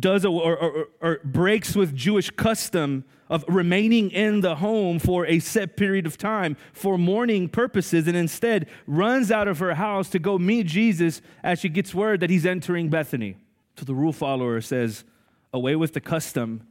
does 0.00 0.24
or, 0.24 0.56
or, 0.56 0.88
or 1.00 1.20
breaks 1.24 1.74
with 1.74 1.94
Jewish 1.94 2.30
custom 2.30 3.04
of 3.28 3.44
remaining 3.48 4.10
in 4.10 4.40
the 4.40 4.56
home 4.56 4.98
for 4.98 5.26
a 5.26 5.38
set 5.38 5.76
period 5.76 6.06
of 6.06 6.16
time 6.16 6.56
for 6.72 6.96
mourning 6.96 7.48
purposes 7.48 8.06
and 8.06 8.16
instead 8.16 8.68
runs 8.86 9.32
out 9.32 9.48
of 9.48 9.58
her 9.58 9.74
house 9.74 10.08
to 10.10 10.18
go 10.18 10.38
meet 10.38 10.66
Jesus 10.66 11.20
as 11.42 11.58
she 11.58 11.68
gets 11.68 11.94
word 11.94 12.20
that 12.20 12.30
he's 12.30 12.46
entering 12.46 12.88
Bethany. 12.88 13.36
So 13.76 13.84
the 13.84 13.94
rule 13.94 14.12
follower 14.12 14.60
says, 14.60 15.04
Away 15.52 15.76
with 15.76 15.94
the 15.94 16.00
custom. 16.00 16.66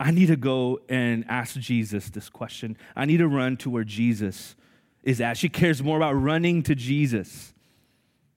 I 0.00 0.12
need 0.12 0.26
to 0.26 0.36
go 0.36 0.80
and 0.88 1.24
ask 1.28 1.58
Jesus 1.58 2.08
this 2.10 2.28
question. 2.28 2.76
I 2.94 3.04
need 3.04 3.16
to 3.16 3.26
run 3.26 3.56
to 3.58 3.70
where 3.70 3.84
Jesus 3.84 4.54
is 5.02 5.20
at. 5.20 5.36
She 5.36 5.48
cares 5.48 5.82
more 5.82 5.96
about 5.96 6.12
running 6.12 6.62
to 6.64 6.76
Jesus 6.76 7.52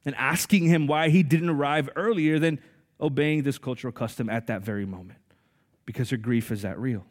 and 0.04 0.16
asking 0.16 0.66
him 0.66 0.88
why 0.88 1.10
he 1.10 1.22
didn't 1.22 1.50
arrive 1.50 1.90
earlier 1.96 2.40
than 2.40 2.60
obeying 3.01 3.43
this 3.43 3.58
cultural 3.58 3.91
custom 3.91 4.29
at 4.29 4.48
that 4.48 4.62
very 4.62 4.86
moment 4.86 5.20
because 5.86 6.10
her 6.10 6.17
grief 6.17 6.51
is 6.51 6.62
that 6.62 6.79
real. 6.79 7.05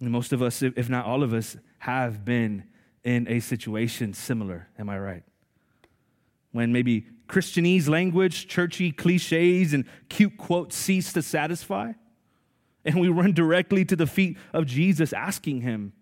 And 0.00 0.10
most 0.10 0.32
of 0.32 0.42
us, 0.42 0.62
if 0.62 0.88
not 0.88 1.06
all 1.06 1.22
of 1.22 1.32
us, 1.32 1.56
have 1.78 2.24
been 2.24 2.64
in 3.04 3.26
a 3.28 3.40
situation 3.40 4.12
similar. 4.12 4.68
Am 4.78 4.88
I 4.88 4.98
right? 4.98 5.22
When 6.52 6.72
maybe 6.72 7.06
Christianese 7.28 7.88
language, 7.88 8.48
churchy 8.48 8.90
cliches, 8.90 9.74
and 9.74 9.84
cute 10.08 10.36
quotes 10.36 10.76
cease 10.76 11.12
to 11.12 11.22
satisfy, 11.22 11.92
and 12.84 13.00
we 13.00 13.08
run 13.08 13.32
directly 13.32 13.84
to 13.84 13.96
the 13.96 14.06
feet 14.06 14.38
of 14.52 14.66
Jesus, 14.66 15.12
asking 15.12 15.60
him 15.60 15.92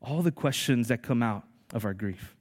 all 0.00 0.22
the 0.22 0.30
questions 0.30 0.88
that 0.88 1.02
come 1.02 1.22
out 1.22 1.44
of 1.72 1.84
our 1.84 1.94
grief. 1.94 2.36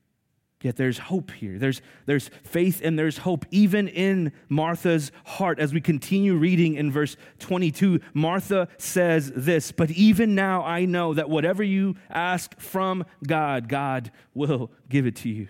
Yet 0.61 0.75
there's 0.75 0.99
hope 0.99 1.31
here. 1.31 1.57
There's, 1.57 1.81
there's 2.05 2.29
faith 2.43 2.81
and 2.83 2.97
there's 2.97 3.19
hope, 3.19 3.45
even 3.49 3.87
in 3.87 4.31
Martha's 4.47 5.11
heart. 5.25 5.59
As 5.59 5.73
we 5.73 5.81
continue 5.81 6.35
reading 6.35 6.75
in 6.75 6.91
verse 6.91 7.17
22, 7.39 7.99
Martha 8.13 8.67
says 8.77 9.31
this 9.35 9.71
But 9.71 9.89
even 9.91 10.35
now 10.35 10.63
I 10.63 10.85
know 10.85 11.15
that 11.15 11.29
whatever 11.29 11.63
you 11.63 11.95
ask 12.09 12.59
from 12.59 13.05
God, 13.25 13.69
God 13.69 14.11
will 14.35 14.71
give 14.87 15.07
it 15.07 15.15
to 15.17 15.29
you. 15.29 15.47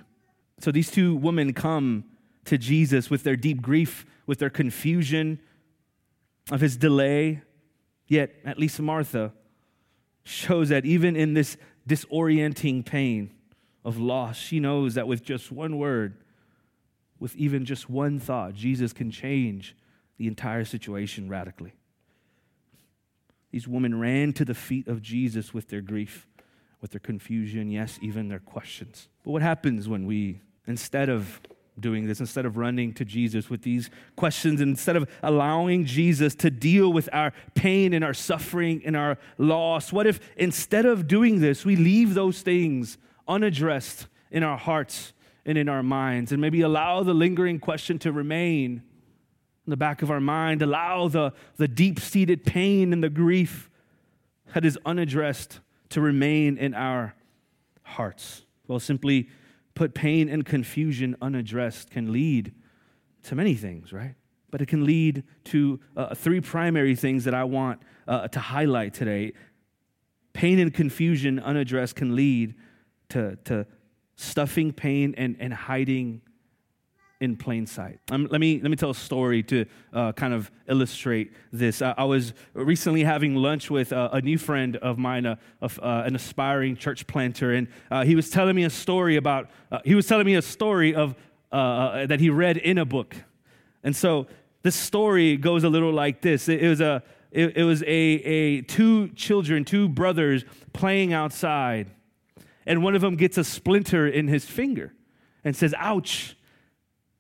So 0.60 0.72
these 0.72 0.90
two 0.90 1.16
women 1.16 1.54
come 1.54 2.06
to 2.46 2.58
Jesus 2.58 3.10
with 3.10 3.24
their 3.24 3.36
deep 3.36 3.62
grief, 3.62 4.06
with 4.26 4.40
their 4.40 4.50
confusion 4.50 5.40
of 6.50 6.62
his 6.62 6.78
delay. 6.78 7.42
Yet, 8.08 8.34
at 8.46 8.58
least 8.58 8.80
Martha 8.80 9.34
shows 10.24 10.70
that 10.70 10.86
even 10.86 11.16
in 11.16 11.34
this 11.34 11.58
disorienting 11.88 12.86
pain, 12.86 13.32
of 13.84 13.98
loss, 13.98 14.38
she 14.38 14.60
knows 14.60 14.96
that 14.96 15.08
with 15.08 15.24
just 15.24 15.52
one 15.52 15.78
word, 15.78 16.16
with 17.20 17.36
even 17.36 17.66
just 17.66 17.90
one 17.90 18.20
thought, 18.20 18.54
Jesus 18.54 18.94
can 18.94 19.12
change 19.12 19.76
the 20.18 20.28
entire 20.28 20.66
situation 20.66 21.30
radically. 21.30 21.74
These 23.52 23.68
women 23.68 24.00
ran 24.00 24.34
to 24.34 24.46
the 24.46 24.54
feet 24.54 24.88
of 24.88 25.02
Jesus 25.02 25.54
with 25.54 25.70
their 25.70 25.82
grief, 25.82 26.28
with 26.80 26.92
their 26.92 27.00
confusion, 27.00 27.70
yes, 27.70 28.00
even 28.02 28.30
their 28.30 28.40
questions. 28.40 29.08
But 29.24 29.32
what 29.32 29.42
happens 29.42 29.90
when 29.90 30.06
we, 30.06 30.42
instead 30.68 31.10
of 31.10 31.42
doing 31.80 32.08
this, 32.08 32.20
instead 32.20 32.46
of 32.46 32.58
running 32.58 32.94
to 32.94 33.06
Jesus 33.06 33.50
with 33.50 33.64
these 33.64 33.90
questions, 34.16 34.62
instead 34.62 34.96
of 34.96 35.10
allowing 35.24 35.86
Jesus 35.86 36.36
to 36.36 36.50
deal 36.50 36.94
with 36.94 37.10
our 37.12 37.34
pain 37.56 37.94
and 37.94 38.04
our 38.04 38.14
suffering 38.14 38.82
and 38.86 38.96
our 38.96 39.18
loss, 39.38 39.92
what 39.92 40.08
if 40.08 40.20
instead 40.38 40.86
of 40.86 41.08
doing 41.08 41.40
this, 41.40 41.66
we 41.66 41.76
leave 41.76 42.14
those 42.14 42.42
things 42.42 42.98
unaddressed 43.32 44.08
in 44.30 44.44
our 44.44 44.58
hearts 44.58 45.14
and 45.46 45.58
in 45.58 45.68
our 45.68 45.82
minds, 45.82 46.32
and 46.32 46.40
maybe 46.40 46.62
allow 46.62 47.02
the 47.02 47.14
lingering 47.14 47.60
question 47.60 47.98
to 48.00 48.12
remain 48.12 48.84
in 49.66 49.70
the 49.70 49.78
back 49.78 50.02
of 50.02 50.12
our 50.12 50.20
mind, 50.20 50.62
allow 50.62 51.08
the, 51.08 51.34
the 51.58 51.68
deep 51.68 52.00
seated 52.00 52.46
pain 52.46 52.94
and 52.94 53.04
the 53.04 53.10
grief 53.10 53.70
that 54.54 54.66
is 54.66 54.78
unaddressed 54.86 55.60
to 55.90 56.02
remain 56.02 56.58
in 56.58 56.74
our 56.74 57.16
hearts. 57.84 58.46
Well, 58.68 58.80
simply 58.80 59.30
put, 59.74 59.94
pain 59.94 60.30
and 60.30 60.46
confusion 60.46 61.16
unaddressed 61.22 61.92
can 61.92 62.12
lead 62.12 62.54
to 63.24 63.36
many 63.36 63.56
things, 63.56 63.94
right? 63.94 64.16
But 64.50 64.62
it 64.62 64.68
can 64.68 64.86
lead 64.86 65.24
to 65.46 65.80
uh, 65.96 66.16
three 66.16 66.42
primary 66.42 66.96
things 66.96 67.24
that 67.24 67.34
I 67.34 67.44
want 67.44 67.82
uh, 68.08 68.28
to 68.30 68.40
highlight 68.40 68.94
today. 68.94 69.34
Pain 70.34 70.60
and 70.60 70.74
confusion 70.74 71.40
unaddressed 71.40 71.96
can 71.96 72.16
lead 72.16 72.56
to, 73.12 73.38
to 73.46 73.66
stuffing 74.16 74.72
pain 74.74 75.16
and, 75.18 75.36
and 75.40 75.54
hiding 75.54 76.22
in 77.22 77.38
plain 77.38 77.68
sight. 77.68 78.00
Um, 78.10 78.28
let, 78.32 78.42
me, 78.42 78.60
let 78.60 78.72
me 78.72 78.76
tell 78.76 78.90
a 78.90 78.96
story 78.96 79.44
to 79.44 79.66
uh, 79.94 80.12
kind 80.14 80.34
of 80.34 80.52
illustrate 80.68 81.32
this. 81.54 81.82
I, 81.82 81.94
I, 81.96 82.04
was 82.06 82.34
recently 82.56 83.04
having 83.04 83.36
lunch 83.36 83.70
with 83.70 83.94
uh, 83.94 84.10
a 84.12 84.22
new 84.22 84.40
friend 84.40 84.76
of 84.78 84.98
mine, 84.98 85.28
uh, 85.28 85.36
uh, 85.62 85.68
an 85.84 86.16
aspiring 86.16 86.76
church 86.76 87.06
planter, 87.06 87.54
and 87.54 87.68
uh, 87.92 88.04
he 88.04 88.16
was 88.16 88.32
telling 88.32 88.56
me 88.56 88.64
a 88.64 88.72
story 88.72 89.18
about, 89.18 89.52
uh, 89.72 89.80
he 89.86 89.94
was 89.94 90.08
telling 90.08 90.26
me 90.26 90.34
a 90.34 90.42
story 90.42 90.96
of, 90.96 91.16
that 91.52 92.20
he 92.20 92.30
read 92.30 92.58
in 92.58 92.80
a 92.80 92.86
book. 92.86 93.16
And 93.84 93.96
so 93.96 94.26
this 94.64 94.76
story 94.76 95.38
goes 95.38 95.64
a 95.64 95.70
little 95.70 95.94
like 95.94 96.22
this. 96.22 96.50
It, 96.50 96.64
it 96.64 96.70
was, 96.70 96.82
a, 96.82 97.04
it, 97.30 97.58
it 97.58 97.64
was 97.64 97.84
a, 97.84 97.86
a 97.86 98.62
two 98.62 99.10
children, 99.10 99.64
two 99.64 99.88
brothers 99.90 100.44
playing 100.74 101.14
outside 101.14 101.92
and 102.66 102.84
one 102.84 102.96
of 102.96 103.02
them 103.02 103.16
gets 103.16 103.38
a 103.38 103.44
splinter 103.44 104.08
in 104.08 104.28
his 104.28 104.46
finger 104.46 104.94
and 105.44 105.56
says, 105.56 105.74
Ouch. 105.78 106.36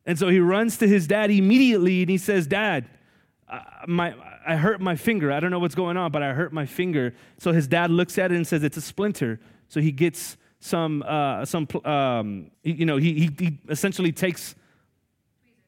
And 0.05 0.17
so 0.17 0.29
he 0.29 0.39
runs 0.39 0.77
to 0.77 0.87
his 0.87 1.07
dad 1.07 1.29
immediately 1.29 2.01
and 2.01 2.09
he 2.09 2.17
says, 2.17 2.47
Dad, 2.47 2.89
my, 3.87 4.15
I 4.45 4.55
hurt 4.55 4.81
my 4.81 4.95
finger. 4.95 5.31
I 5.31 5.39
don't 5.39 5.51
know 5.51 5.59
what's 5.59 5.75
going 5.75 5.97
on, 5.97 6.11
but 6.11 6.23
I 6.23 6.33
hurt 6.33 6.53
my 6.53 6.65
finger. 6.65 7.13
So 7.37 7.51
his 7.51 7.67
dad 7.67 7.91
looks 7.91 8.17
at 8.17 8.31
it 8.31 8.35
and 8.35 8.45
says, 8.45 8.63
It's 8.63 8.77
a 8.77 8.81
splinter. 8.81 9.39
So 9.67 9.79
he 9.79 9.91
gets 9.91 10.37
some, 10.59 11.03
uh, 11.05 11.45
some 11.45 11.67
um, 11.85 12.51
you 12.63 12.85
know, 12.85 12.97
he, 12.97 13.13
he, 13.13 13.29
he 13.39 13.59
essentially 13.69 14.11
takes 14.11 14.55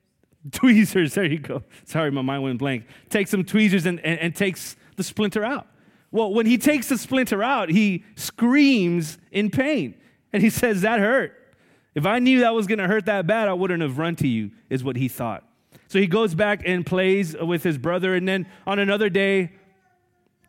tweezers. 0.51 1.13
There 1.15 1.25
you 1.25 1.39
go. 1.39 1.63
Sorry, 1.85 2.11
my 2.11 2.21
mind 2.21 2.43
went 2.43 2.59
blank. 2.59 2.85
Takes 3.09 3.31
some 3.31 3.43
tweezers 3.43 3.85
and, 3.85 3.99
and, 4.01 4.19
and 4.19 4.35
takes 4.35 4.75
the 4.95 5.03
splinter 5.03 5.43
out. 5.43 5.67
Well, 6.13 6.31
when 6.31 6.45
he 6.45 6.59
takes 6.59 6.89
the 6.89 6.97
splinter 6.99 7.43
out, 7.43 7.69
he 7.69 8.05
screams 8.15 9.17
in 9.31 9.49
pain. 9.49 9.95
And 10.31 10.43
he 10.43 10.51
says, 10.51 10.81
That 10.81 10.99
hurt. 10.99 11.33
If 11.95 12.05
I 12.05 12.19
knew 12.19 12.41
that 12.41 12.53
was 12.53 12.67
going 12.67 12.77
to 12.77 12.87
hurt 12.87 13.07
that 13.07 13.25
bad, 13.25 13.47
I 13.47 13.53
wouldn't 13.53 13.81
have 13.81 13.97
run 13.97 14.15
to 14.17 14.27
you, 14.27 14.51
is 14.69 14.83
what 14.83 14.95
he 14.95 15.07
thought. 15.07 15.43
So 15.87 15.99
he 15.99 16.05
goes 16.05 16.35
back 16.35 16.61
and 16.65 16.85
plays 16.85 17.35
with 17.35 17.63
his 17.63 17.79
brother. 17.79 18.13
And 18.13 18.27
then 18.27 18.47
on 18.65 18.77
another 18.77 19.09
day, 19.09 19.53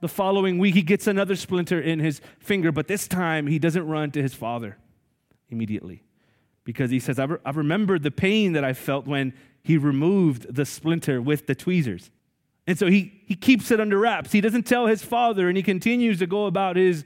the 0.00 0.08
following 0.08 0.58
week, 0.58 0.74
he 0.74 0.82
gets 0.82 1.06
another 1.06 1.34
splinter 1.34 1.80
in 1.80 1.98
his 1.98 2.20
finger. 2.38 2.70
But 2.70 2.86
this 2.86 3.08
time, 3.08 3.46
he 3.46 3.58
doesn't 3.58 3.86
run 3.86 4.10
to 4.12 4.22
his 4.22 4.34
father 4.34 4.76
immediately 5.48 6.02
because 6.64 6.90
he 6.90 7.00
says, 7.00 7.18
I've, 7.18 7.38
I've 7.44 7.56
remembered 7.56 8.02
the 8.02 8.10
pain 8.10 8.52
that 8.52 8.64
I 8.64 8.74
felt 8.74 9.06
when 9.06 9.32
he 9.62 9.78
removed 9.78 10.54
the 10.54 10.66
splinter 10.66 11.22
with 11.22 11.46
the 11.46 11.54
tweezers. 11.54 12.10
And 12.66 12.78
so 12.78 12.86
he, 12.86 13.20
he 13.26 13.34
keeps 13.34 13.70
it 13.70 13.80
under 13.80 13.98
wraps. 13.98 14.32
He 14.32 14.40
doesn't 14.40 14.62
tell 14.64 14.86
his 14.86 15.02
father, 15.02 15.48
and 15.48 15.56
he 15.56 15.62
continues 15.62 16.18
to 16.20 16.26
go 16.26 16.46
about 16.46 16.76
his 16.76 17.04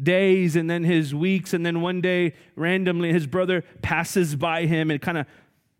days 0.00 0.54
and 0.54 0.68
then 0.68 0.84
his 0.84 1.14
weeks. 1.14 1.54
And 1.54 1.64
then 1.64 1.80
one 1.80 2.00
day, 2.00 2.34
randomly, 2.56 3.12
his 3.12 3.26
brother 3.26 3.64
passes 3.82 4.36
by 4.36 4.66
him 4.66 4.90
and 4.90 5.00
kind 5.00 5.18
of 5.18 5.26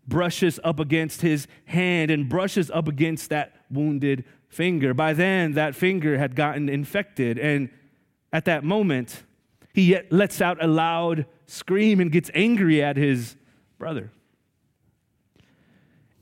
brushes 0.06 0.58
up 0.64 0.80
against 0.80 1.20
his 1.20 1.46
hand 1.66 2.10
and 2.10 2.28
brushes 2.28 2.70
up 2.70 2.88
against 2.88 3.28
that 3.30 3.54
wounded 3.70 4.24
finger. 4.48 4.94
By 4.94 5.12
then, 5.12 5.52
that 5.52 5.74
finger 5.74 6.18
had 6.18 6.34
gotten 6.34 6.68
infected. 6.68 7.38
And 7.38 7.68
at 8.32 8.46
that 8.46 8.64
moment, 8.64 9.22
he 9.74 9.98
lets 10.10 10.40
out 10.40 10.62
a 10.62 10.66
loud 10.66 11.26
scream 11.46 12.00
and 12.00 12.10
gets 12.10 12.30
angry 12.34 12.82
at 12.82 12.96
his 12.96 13.36
brother. 13.78 14.10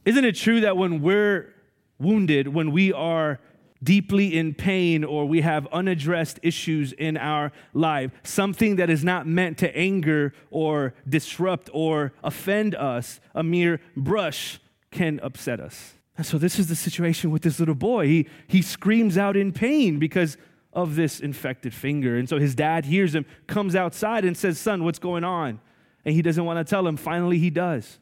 Isn't 0.04 0.24
it 0.24 0.34
true 0.34 0.60
that 0.60 0.76
when 0.76 1.00
we're 1.00 1.54
wounded, 1.98 2.48
when 2.48 2.72
we 2.72 2.92
are 2.92 3.40
deeply 3.82 4.36
in 4.36 4.54
pain 4.54 5.04
or 5.04 5.26
we 5.26 5.42
have 5.42 5.66
unaddressed 5.68 6.38
issues 6.42 6.92
in 6.92 7.16
our 7.16 7.52
life, 7.74 8.10
something 8.22 8.76
that 8.76 8.90
is 8.90 9.04
not 9.04 9.26
meant 9.26 9.58
to 9.58 9.76
anger 9.76 10.32
or 10.50 10.94
disrupt 11.08 11.68
or 11.72 12.12
offend 12.24 12.74
us, 12.74 13.20
a 13.34 13.42
mere 13.42 13.80
brush 13.96 14.58
can 14.90 15.20
upset 15.20 15.60
us. 15.60 15.94
And 16.16 16.24
so 16.24 16.38
this 16.38 16.58
is 16.58 16.68
the 16.68 16.76
situation 16.76 17.30
with 17.30 17.42
this 17.42 17.58
little 17.60 17.74
boy. 17.74 18.06
He, 18.06 18.28
he 18.46 18.62
screams 18.62 19.18
out 19.18 19.36
in 19.36 19.52
pain 19.52 19.98
because 19.98 20.38
of 20.72 20.94
this 20.96 21.20
infected 21.20 21.74
finger. 21.74 22.16
And 22.16 22.28
so 22.28 22.38
his 22.38 22.54
dad 22.54 22.86
hears 22.86 23.14
him, 23.14 23.26
comes 23.46 23.74
outside 23.74 24.24
and 24.24 24.36
says, 24.36 24.58
Son, 24.58 24.84
what's 24.84 24.98
going 24.98 25.24
on? 25.24 25.60
And 26.04 26.14
he 26.14 26.22
doesn't 26.22 26.44
want 26.44 26.64
to 26.64 26.70
tell 26.70 26.86
him. 26.86 26.96
Finally, 26.96 27.38
he 27.38 27.50
does. 27.50 27.98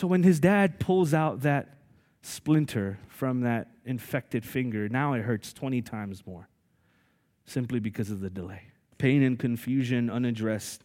So 0.00 0.06
when 0.06 0.22
his 0.22 0.40
dad 0.40 0.80
pulls 0.80 1.12
out 1.12 1.42
that 1.42 1.76
splinter 2.22 2.98
from 3.08 3.42
that 3.42 3.68
infected 3.84 4.46
finger, 4.46 4.88
now 4.88 5.12
it 5.12 5.20
hurts 5.20 5.52
20 5.52 5.82
times 5.82 6.26
more 6.26 6.48
simply 7.44 7.80
because 7.80 8.10
of 8.10 8.20
the 8.20 8.30
delay. 8.30 8.62
Pain 8.96 9.22
and 9.22 9.38
confusion 9.38 10.08
unaddressed 10.08 10.84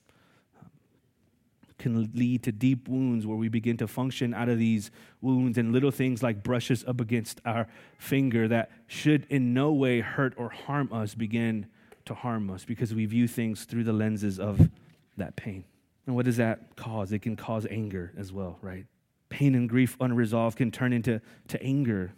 can 1.80 2.12
lead 2.14 2.44
to 2.44 2.52
deep 2.52 2.90
wounds 2.90 3.26
where 3.26 3.38
we 3.38 3.48
begin 3.48 3.78
to 3.78 3.88
function 3.88 4.34
out 4.34 4.50
of 4.50 4.60
these 4.60 4.92
wounds 5.22 5.58
and 5.58 5.72
little 5.72 5.92
things 5.92 6.22
like 6.22 6.44
brushes 6.44 6.84
up 6.84 7.00
against 7.00 7.40
our 7.46 7.70
finger 7.98 8.50
that 8.50 8.70
should 8.86 9.26
in 9.30 9.54
no 9.54 9.72
way 9.72 10.02
hurt 10.02 10.34
or 10.36 10.50
harm 10.50 10.92
us 10.92 11.16
begin 11.16 11.68
to 12.04 12.14
harm 12.14 12.50
us 12.50 12.66
because 12.66 12.94
we 12.94 13.06
view 13.06 13.30
things 13.30 13.64
through 13.64 13.86
the 13.86 13.94
lenses 13.94 14.42
of 14.42 14.70
that 15.16 15.38
pain. 15.38 15.64
And 16.06 16.18
what 16.18 16.26
does 16.26 16.36
that 16.36 16.76
cause? 16.76 17.14
It 17.14 17.20
can 17.20 17.38
cause 17.38 17.66
anger 17.72 18.12
as 18.18 18.34
well, 18.34 18.60
right? 18.62 18.86
Pain 19.36 19.54
and 19.54 19.68
grief 19.68 19.98
unresolved 20.00 20.58
can 20.58 20.72
turn 20.72 20.94
into 20.94 21.20
to 21.50 21.62
anger. 21.62 22.14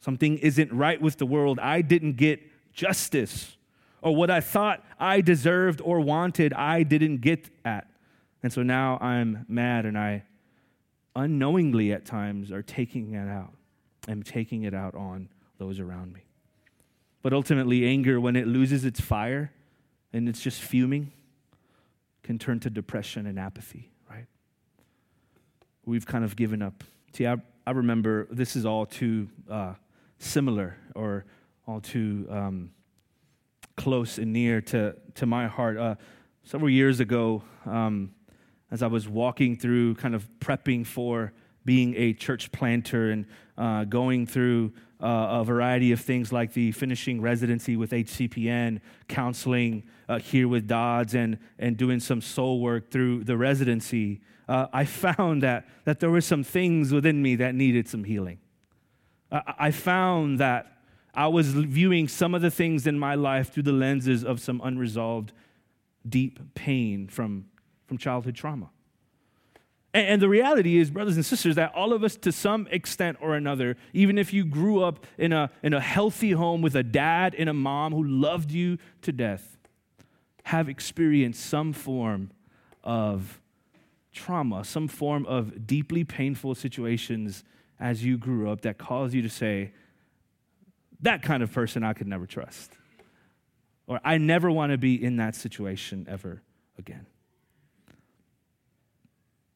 Something 0.00 0.36
isn't 0.38 0.72
right 0.72 1.00
with 1.00 1.18
the 1.18 1.24
world. 1.24 1.60
I 1.60 1.82
didn't 1.82 2.14
get 2.16 2.40
justice. 2.72 3.56
Or 4.02 4.16
what 4.16 4.28
I 4.28 4.40
thought 4.40 4.84
I 4.98 5.20
deserved 5.20 5.80
or 5.84 6.00
wanted, 6.00 6.52
I 6.52 6.82
didn't 6.82 7.18
get 7.18 7.48
at. 7.64 7.86
And 8.42 8.52
so 8.52 8.64
now 8.64 8.98
I'm 9.00 9.46
mad 9.46 9.86
and 9.86 9.96
I 9.96 10.24
unknowingly 11.14 11.92
at 11.92 12.04
times 12.04 12.50
are 12.50 12.62
taking 12.62 13.14
it 13.14 13.28
out. 13.28 13.54
I'm 14.08 14.24
taking 14.24 14.64
it 14.64 14.74
out 14.74 14.96
on 14.96 15.28
those 15.58 15.78
around 15.78 16.12
me. 16.12 16.22
But 17.22 17.32
ultimately, 17.32 17.86
anger, 17.86 18.20
when 18.20 18.34
it 18.34 18.48
loses 18.48 18.84
its 18.84 19.00
fire 19.00 19.52
and 20.12 20.28
it's 20.28 20.40
just 20.40 20.60
fuming, 20.60 21.12
can 22.24 22.36
turn 22.36 22.58
to 22.58 22.68
depression 22.68 23.28
and 23.28 23.38
apathy? 23.38 23.92
We've 25.88 26.04
kind 26.04 26.22
of 26.22 26.36
given 26.36 26.60
up. 26.60 26.84
See, 27.14 27.26
I, 27.26 27.36
I 27.66 27.70
remember 27.70 28.28
this 28.30 28.56
is 28.56 28.66
all 28.66 28.84
too 28.84 29.26
uh, 29.50 29.72
similar 30.18 30.76
or 30.94 31.24
all 31.66 31.80
too 31.80 32.26
um, 32.28 32.72
close 33.74 34.18
and 34.18 34.30
near 34.30 34.60
to, 34.60 34.94
to 35.14 35.24
my 35.24 35.46
heart. 35.46 35.78
Uh, 35.78 35.94
several 36.42 36.68
years 36.68 37.00
ago, 37.00 37.42
um, 37.64 38.10
as 38.70 38.82
I 38.82 38.86
was 38.86 39.08
walking 39.08 39.56
through, 39.56 39.94
kind 39.94 40.14
of 40.14 40.28
prepping 40.40 40.84
for 40.84 41.32
being 41.64 41.94
a 41.96 42.12
church 42.12 42.52
planter 42.52 43.10
and 43.10 43.24
uh, 43.56 43.84
going 43.84 44.26
through 44.26 44.74
uh, 45.02 45.40
a 45.40 45.44
variety 45.44 45.92
of 45.92 46.00
things 46.02 46.30
like 46.30 46.52
the 46.52 46.70
finishing 46.72 47.22
residency 47.22 47.78
with 47.78 47.92
HCPN, 47.92 48.80
counseling 49.08 49.84
uh, 50.06 50.18
here 50.18 50.48
with 50.48 50.66
Dodds, 50.66 51.14
and, 51.14 51.38
and 51.58 51.78
doing 51.78 51.98
some 51.98 52.20
soul 52.20 52.60
work 52.60 52.90
through 52.90 53.24
the 53.24 53.38
residency, 53.38 54.20
uh, 54.48 54.66
I 54.72 54.84
found 54.84 55.42
that, 55.42 55.68
that 55.84 56.00
there 56.00 56.10
were 56.10 56.20
some 56.20 56.42
things 56.42 56.92
within 56.92 57.20
me 57.22 57.36
that 57.36 57.54
needed 57.54 57.88
some 57.88 58.04
healing. 58.04 58.38
I 59.30 59.70
found 59.72 60.38
that 60.38 60.78
I 61.14 61.26
was 61.26 61.48
viewing 61.48 62.08
some 62.08 62.34
of 62.34 62.40
the 62.40 62.50
things 62.50 62.86
in 62.86 62.98
my 62.98 63.14
life 63.14 63.52
through 63.52 63.64
the 63.64 63.72
lenses 63.72 64.24
of 64.24 64.40
some 64.40 64.62
unresolved, 64.64 65.32
deep 66.08 66.54
pain 66.54 67.08
from, 67.08 67.46
from 67.86 67.98
childhood 67.98 68.34
trauma. 68.34 68.70
And 69.92 70.22
the 70.22 70.28
reality 70.28 70.78
is, 70.78 70.90
brothers 70.90 71.16
and 71.16 71.26
sisters, 71.26 71.56
that 71.56 71.74
all 71.74 71.92
of 71.92 72.04
us, 72.04 72.16
to 72.16 72.30
some 72.30 72.68
extent 72.70 73.18
or 73.20 73.34
another, 73.34 73.76
even 73.92 74.16
if 74.16 74.32
you 74.32 74.44
grew 74.44 74.82
up 74.82 75.04
in 75.16 75.32
a, 75.32 75.50
in 75.62 75.74
a 75.74 75.80
healthy 75.80 76.32
home 76.32 76.62
with 76.62 76.76
a 76.76 76.82
dad 76.82 77.34
and 77.36 77.48
a 77.48 77.54
mom 77.54 77.92
who 77.92 78.04
loved 78.04 78.52
you 78.52 78.78
to 79.02 79.12
death, 79.12 79.56
have 80.44 80.68
experienced 80.68 81.44
some 81.44 81.72
form 81.72 82.30
of 82.84 83.40
trauma, 84.12 84.64
some 84.64 84.88
form 84.88 85.26
of 85.26 85.66
deeply 85.66 86.04
painful 86.04 86.54
situations 86.54 87.44
as 87.80 88.04
you 88.04 88.16
grew 88.18 88.50
up 88.50 88.62
that 88.62 88.78
caused 88.78 89.14
you 89.14 89.22
to 89.22 89.28
say, 89.28 89.72
that 91.00 91.22
kind 91.22 91.42
of 91.42 91.52
person 91.52 91.84
I 91.84 91.92
could 91.92 92.08
never 92.08 92.26
trust. 92.26 92.72
Or 93.86 94.00
I 94.04 94.18
never 94.18 94.50
want 94.50 94.72
to 94.72 94.78
be 94.78 95.02
in 95.02 95.16
that 95.16 95.34
situation 95.34 96.06
ever 96.08 96.42
again. 96.76 97.06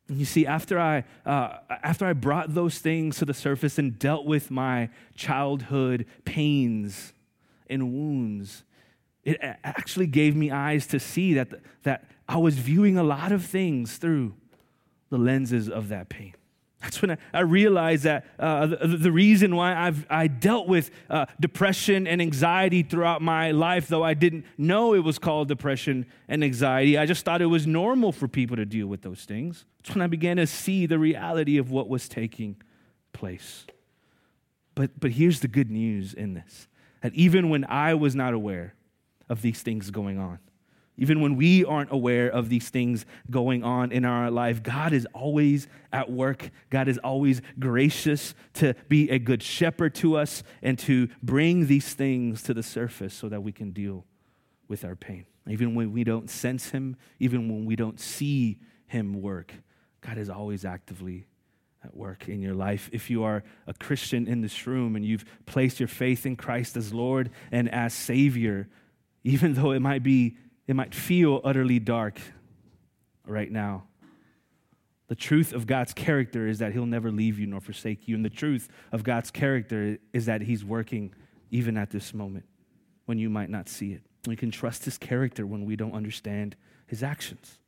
And 0.08 0.18
you 0.18 0.24
see, 0.24 0.46
after 0.46 0.78
I, 0.78 1.04
uh, 1.26 1.58
after 1.82 2.06
I 2.06 2.12
brought 2.12 2.54
those 2.54 2.78
things 2.78 3.18
to 3.18 3.24
the 3.24 3.34
surface 3.34 3.78
and 3.78 3.98
dealt 3.98 4.24
with 4.24 4.50
my 4.50 4.90
childhood 5.14 6.06
pains 6.24 7.12
and 7.68 7.92
wounds, 7.92 8.64
it 9.24 9.38
actually 9.40 10.06
gave 10.06 10.34
me 10.34 10.50
eyes 10.50 10.86
to 10.88 10.98
see 10.98 11.34
that, 11.34 11.48
that 11.84 12.04
I 12.28 12.38
was 12.38 12.58
viewing 12.58 12.96
a 12.96 13.02
lot 13.02 13.32
of 13.32 13.44
things 13.44 13.96
through 13.96 14.34
the 15.12 15.18
lenses 15.18 15.68
of 15.68 15.90
that 15.90 16.08
pain. 16.08 16.34
That's 16.80 17.00
when 17.02 17.16
I, 17.32 17.40
realized 17.40 18.04
that 18.04 18.24
uh, 18.40 18.66
the, 18.66 18.86
the, 18.96 19.12
reason 19.12 19.54
why 19.54 19.76
I've 19.76 20.04
I 20.10 20.26
dealt 20.26 20.66
with 20.66 20.90
uh, 21.08 21.26
depression 21.38 22.08
and 22.08 22.20
anxiety 22.20 22.82
throughout 22.82 23.22
my 23.22 23.52
life, 23.52 23.86
though 23.86 24.02
I 24.02 24.14
didn't 24.14 24.46
know 24.58 24.94
it 24.94 25.04
was 25.04 25.18
called 25.20 25.46
depression 25.46 26.06
and 26.28 26.42
anxiety, 26.42 26.98
I 26.98 27.06
just 27.06 27.24
thought 27.24 27.40
it 27.40 27.46
was 27.46 27.68
normal 27.68 28.10
for 28.10 28.26
people 28.26 28.56
to 28.56 28.64
deal 28.64 28.88
with 28.88 29.02
those 29.02 29.24
things. 29.24 29.64
That's 29.78 29.94
when 29.94 30.02
I 30.02 30.08
began 30.08 30.38
to 30.38 30.46
see 30.46 30.86
the 30.86 30.98
reality 30.98 31.56
of 31.58 31.70
what 31.70 31.88
was 31.88 32.08
taking 32.08 32.56
place. 33.12 33.66
But, 34.74 34.98
but 34.98 35.12
here's 35.12 35.40
the 35.40 35.48
good 35.48 35.70
news 35.70 36.14
in 36.14 36.34
this 36.34 36.68
that 37.02 37.14
even 37.14 37.50
when 37.50 37.64
I 37.66 37.94
was 37.94 38.16
not 38.16 38.32
aware 38.32 38.74
of 39.28 39.42
these 39.42 39.60
things 39.62 39.90
going 39.90 40.18
on, 40.18 40.38
even 40.96 41.20
when 41.20 41.36
we 41.36 41.64
aren't 41.64 41.90
aware 41.90 42.28
of 42.28 42.48
these 42.48 42.68
things 42.68 43.06
going 43.30 43.64
on 43.64 43.92
in 43.92 44.04
our 44.04 44.30
life, 44.30 44.62
God 44.62 44.92
is 44.92 45.06
always 45.14 45.66
at 45.92 46.10
work. 46.10 46.50
God 46.68 46.86
is 46.86 46.98
always 46.98 47.40
gracious 47.58 48.34
to 48.54 48.74
be 48.88 49.10
a 49.10 49.18
good 49.18 49.42
shepherd 49.42 49.94
to 49.96 50.16
us 50.16 50.42
and 50.62 50.78
to 50.80 51.08
bring 51.22 51.66
these 51.66 51.94
things 51.94 52.42
to 52.42 52.54
the 52.54 52.62
surface 52.62 53.14
so 53.14 53.28
that 53.30 53.42
we 53.42 53.52
can 53.52 53.70
deal 53.70 54.04
with 54.68 54.84
our 54.84 54.94
pain. 54.94 55.24
Even 55.48 55.74
when 55.74 55.92
we 55.92 56.04
don't 56.04 56.28
sense 56.28 56.70
Him, 56.70 56.96
even 57.18 57.48
when 57.48 57.64
we 57.64 57.74
don't 57.74 57.98
see 57.98 58.58
Him 58.86 59.22
work, 59.22 59.52
God 60.02 60.18
is 60.18 60.28
always 60.28 60.64
actively 60.64 61.26
at 61.82 61.96
work 61.96 62.28
in 62.28 62.40
your 62.40 62.54
life. 62.54 62.90
If 62.92 63.10
you 63.10 63.24
are 63.24 63.42
a 63.66 63.74
Christian 63.74 64.28
in 64.28 64.40
this 64.40 64.66
room 64.66 64.94
and 64.94 65.04
you've 65.04 65.24
placed 65.46 65.80
your 65.80 65.88
faith 65.88 66.26
in 66.26 66.36
Christ 66.36 66.76
as 66.76 66.92
Lord 66.92 67.30
and 67.50 67.68
as 67.72 67.94
Savior, 67.94 68.68
even 69.24 69.54
though 69.54 69.72
it 69.72 69.80
might 69.80 70.02
be 70.02 70.36
it 70.72 70.74
might 70.74 70.94
feel 70.94 71.42
utterly 71.44 71.78
dark 71.78 72.18
right 73.26 73.52
now. 73.52 73.82
The 75.08 75.14
truth 75.14 75.52
of 75.52 75.66
God's 75.66 75.92
character 75.92 76.48
is 76.48 76.60
that 76.60 76.72
He'll 76.72 76.86
never 76.86 77.10
leave 77.10 77.38
you 77.38 77.46
nor 77.46 77.60
forsake 77.60 78.08
you. 78.08 78.14
And 78.14 78.24
the 78.24 78.30
truth 78.30 78.70
of 78.90 79.04
God's 79.04 79.30
character 79.30 79.98
is 80.14 80.24
that 80.24 80.40
He's 80.40 80.64
working 80.64 81.12
even 81.50 81.76
at 81.76 81.90
this 81.90 82.14
moment 82.14 82.46
when 83.04 83.18
you 83.18 83.28
might 83.28 83.50
not 83.50 83.68
see 83.68 83.92
it. 83.92 84.00
We 84.26 84.34
can 84.34 84.50
trust 84.50 84.86
His 84.86 84.96
character 84.96 85.44
when 85.46 85.66
we 85.66 85.76
don't 85.76 85.92
understand 85.92 86.56
His 86.86 87.02
actions. 87.02 87.58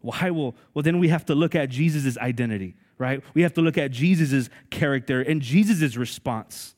Why? 0.00 0.30
Well, 0.30 0.56
well 0.74 0.82
then 0.82 0.98
we 0.98 1.06
have 1.10 1.24
to 1.26 1.36
look 1.36 1.54
at 1.54 1.68
Jesus' 1.68 2.18
identity, 2.18 2.74
right? 2.98 3.22
We 3.32 3.42
have 3.42 3.54
to 3.54 3.60
look 3.60 3.78
at 3.78 3.92
Jesus' 3.92 4.50
character 4.70 5.20
and 5.20 5.40
Jesus' 5.40 5.96
response 5.96 6.74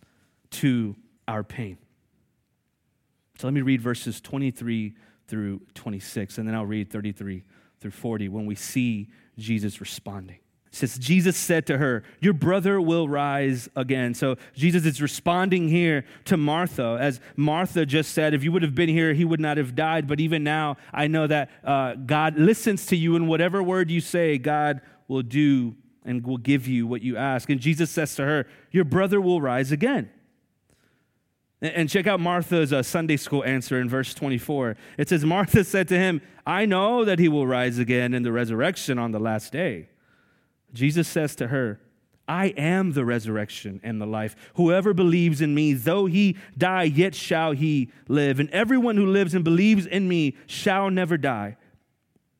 to 0.50 0.96
our 1.26 1.42
pain. 1.42 1.78
So 3.38 3.46
let 3.46 3.54
me 3.54 3.62
read 3.62 3.80
verses 3.80 4.20
23 4.20 4.92
through 5.30 5.62
26, 5.74 6.38
and 6.38 6.46
then 6.46 6.54
I'll 6.54 6.66
read 6.66 6.90
33 6.90 7.44
through 7.80 7.92
40 7.92 8.28
when 8.28 8.44
we 8.44 8.54
see 8.54 9.08
Jesus 9.38 9.80
responding. 9.80 10.40
It 10.66 10.76
says, 10.76 10.98
Jesus 10.98 11.36
said 11.36 11.66
to 11.66 11.78
her, 11.78 12.04
Your 12.20 12.32
brother 12.32 12.80
will 12.80 13.08
rise 13.08 13.68
again. 13.74 14.14
So 14.14 14.36
Jesus 14.54 14.84
is 14.84 15.02
responding 15.02 15.68
here 15.68 16.04
to 16.26 16.36
Martha. 16.36 16.96
As 17.00 17.20
Martha 17.34 17.84
just 17.84 18.12
said, 18.12 18.34
If 18.34 18.44
you 18.44 18.52
would 18.52 18.62
have 18.62 18.74
been 18.74 18.88
here, 18.88 19.12
he 19.12 19.24
would 19.24 19.40
not 19.40 19.56
have 19.56 19.74
died. 19.74 20.06
But 20.06 20.20
even 20.20 20.44
now, 20.44 20.76
I 20.92 21.08
know 21.08 21.26
that 21.26 21.50
uh, 21.64 21.94
God 21.94 22.36
listens 22.36 22.86
to 22.86 22.96
you, 22.96 23.16
and 23.16 23.28
whatever 23.28 23.62
word 23.62 23.90
you 23.90 24.00
say, 24.00 24.38
God 24.38 24.80
will 25.08 25.22
do 25.22 25.74
and 26.04 26.24
will 26.24 26.38
give 26.38 26.68
you 26.68 26.86
what 26.86 27.02
you 27.02 27.16
ask. 27.16 27.50
And 27.50 27.60
Jesus 27.60 27.90
says 27.90 28.14
to 28.14 28.24
her, 28.24 28.46
Your 28.70 28.84
brother 28.84 29.20
will 29.20 29.40
rise 29.40 29.72
again. 29.72 30.10
And 31.62 31.90
check 31.90 32.06
out 32.06 32.20
Martha's 32.20 32.72
uh, 32.72 32.82
Sunday 32.82 33.18
school 33.18 33.44
answer 33.44 33.78
in 33.80 33.88
verse 33.88 34.14
24. 34.14 34.76
It 34.96 35.10
says, 35.10 35.24
Martha 35.24 35.62
said 35.62 35.88
to 35.88 35.98
him, 35.98 36.22
I 36.46 36.64
know 36.64 37.04
that 37.04 37.18
he 37.18 37.28
will 37.28 37.46
rise 37.46 37.78
again 37.78 38.14
in 38.14 38.22
the 38.22 38.32
resurrection 38.32 38.98
on 38.98 39.12
the 39.12 39.18
last 39.18 39.52
day. 39.52 39.90
Jesus 40.72 41.06
says 41.06 41.36
to 41.36 41.48
her, 41.48 41.78
I 42.26 42.46
am 42.56 42.92
the 42.92 43.04
resurrection 43.04 43.80
and 43.82 44.00
the 44.00 44.06
life. 44.06 44.36
Whoever 44.54 44.94
believes 44.94 45.40
in 45.42 45.54
me, 45.54 45.74
though 45.74 46.06
he 46.06 46.36
die, 46.56 46.84
yet 46.84 47.14
shall 47.14 47.52
he 47.52 47.90
live. 48.08 48.40
And 48.40 48.48
everyone 48.50 48.96
who 48.96 49.06
lives 49.06 49.34
and 49.34 49.44
believes 49.44 49.84
in 49.84 50.08
me 50.08 50.36
shall 50.46 50.90
never 50.90 51.18
die. 51.18 51.56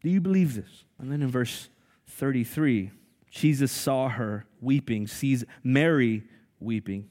Do 0.03 0.09
you 0.09 0.21
believe 0.21 0.55
this? 0.55 0.85
And 0.99 1.13
then 1.13 1.21
in 1.21 1.29
verse 1.29 1.69
33, 2.07 2.91
Jesus 3.31 3.71
saw 3.71 4.09
her 4.09 4.47
weeping, 4.61 5.07
sees 5.07 5.45
Mary 5.63 6.23
weeping 6.59 7.11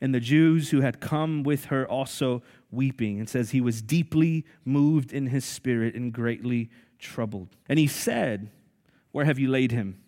and 0.00 0.14
the 0.14 0.20
Jews 0.20 0.70
who 0.70 0.80
had 0.80 1.00
come 1.00 1.42
with 1.42 1.66
her 1.66 1.88
also 1.88 2.42
weeping. 2.70 3.18
And 3.18 3.28
says 3.28 3.50
he 3.50 3.60
was 3.60 3.82
deeply 3.82 4.44
moved 4.64 5.12
in 5.12 5.28
his 5.28 5.44
spirit 5.44 5.94
and 5.94 6.12
greatly 6.12 6.70
troubled. 6.98 7.56
And 7.68 7.78
he 7.78 7.86
said, 7.86 8.50
Where 9.12 9.24
have 9.24 9.38
you 9.38 9.48
laid 9.48 9.72
him? 9.72 10.02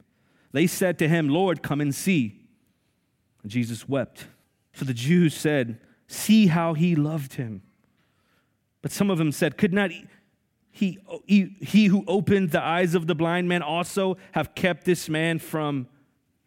They 0.53 0.67
said 0.67 0.99
to 0.99 1.09
him, 1.09 1.29
Lord, 1.29 1.63
come 1.63 1.81
and 1.81 1.95
see. 1.95 2.41
And 3.43 3.51
Jesus 3.51 3.89
wept. 3.89 4.27
So 4.73 4.85
the 4.85 4.95
Jews 4.95 5.35
said, 5.35 5.81
See 6.07 6.47
how 6.47 6.75
he 6.75 6.95
loved 6.95 7.35
him. 7.35 7.63
But 8.83 8.93
some 8.93 9.11
of 9.11 9.19
them 9.19 9.33
said, 9.33 9.57
Could 9.57 9.73
not 9.73 9.91
he, 10.71 10.99
he, 11.27 11.57
he 11.61 11.87
who 11.87 12.05
opened 12.07 12.51
the 12.51 12.63
eyes 12.63 12.95
of 12.95 13.07
the 13.07 13.15
blind 13.15 13.49
man 13.49 13.63
also 13.63 14.17
have 14.33 14.55
kept 14.55 14.85
this 14.85 15.09
man 15.09 15.39
from 15.39 15.89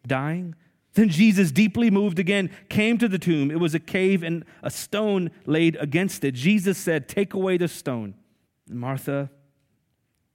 dying? 0.06 0.54
Then 0.94 1.08
Jesus, 1.08 1.50
deeply 1.50 1.90
moved 1.90 2.18
again, 2.18 2.50
came 2.68 2.98
to 2.98 3.08
the 3.08 3.18
tomb. 3.18 3.50
It 3.50 3.58
was 3.58 3.74
a 3.74 3.80
cave 3.80 4.22
and 4.22 4.44
a 4.62 4.70
stone 4.70 5.30
laid 5.46 5.76
against 5.76 6.22
it. 6.24 6.34
Jesus 6.34 6.76
said, 6.76 7.08
Take 7.08 7.32
away 7.32 7.56
the 7.56 7.68
stone. 7.68 8.14
And 8.68 8.78
Martha, 8.78 9.30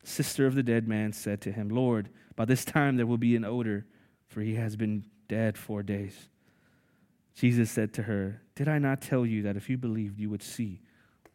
sister 0.04 0.48
of 0.48 0.56
the 0.56 0.64
dead 0.64 0.88
man, 0.88 1.14
said 1.14 1.42
to 1.42 1.52
him, 1.52 1.70
Lord, 1.70 2.10
by 2.36 2.46
this 2.46 2.66
time 2.66 2.98
there 2.98 3.06
will 3.06 3.18
be 3.18 3.36
an 3.36 3.46
odor, 3.46 3.86
for 4.28 4.42
he 4.42 4.56
has 4.56 4.76
been 4.76 5.06
dead 5.28 5.58
four 5.58 5.84
days. 5.84 6.30
Jesus 7.36 7.70
said 7.70 7.94
to 7.94 8.04
her, 8.04 8.42
Did 8.56 8.68
I 8.68 8.80
not 8.80 9.02
tell 9.02 9.26
you 9.26 9.44
that 9.44 9.58
if 9.58 9.70
you 9.70 9.78
believed, 9.78 10.20
you 10.20 10.30
would 10.32 10.42
see 10.42 10.82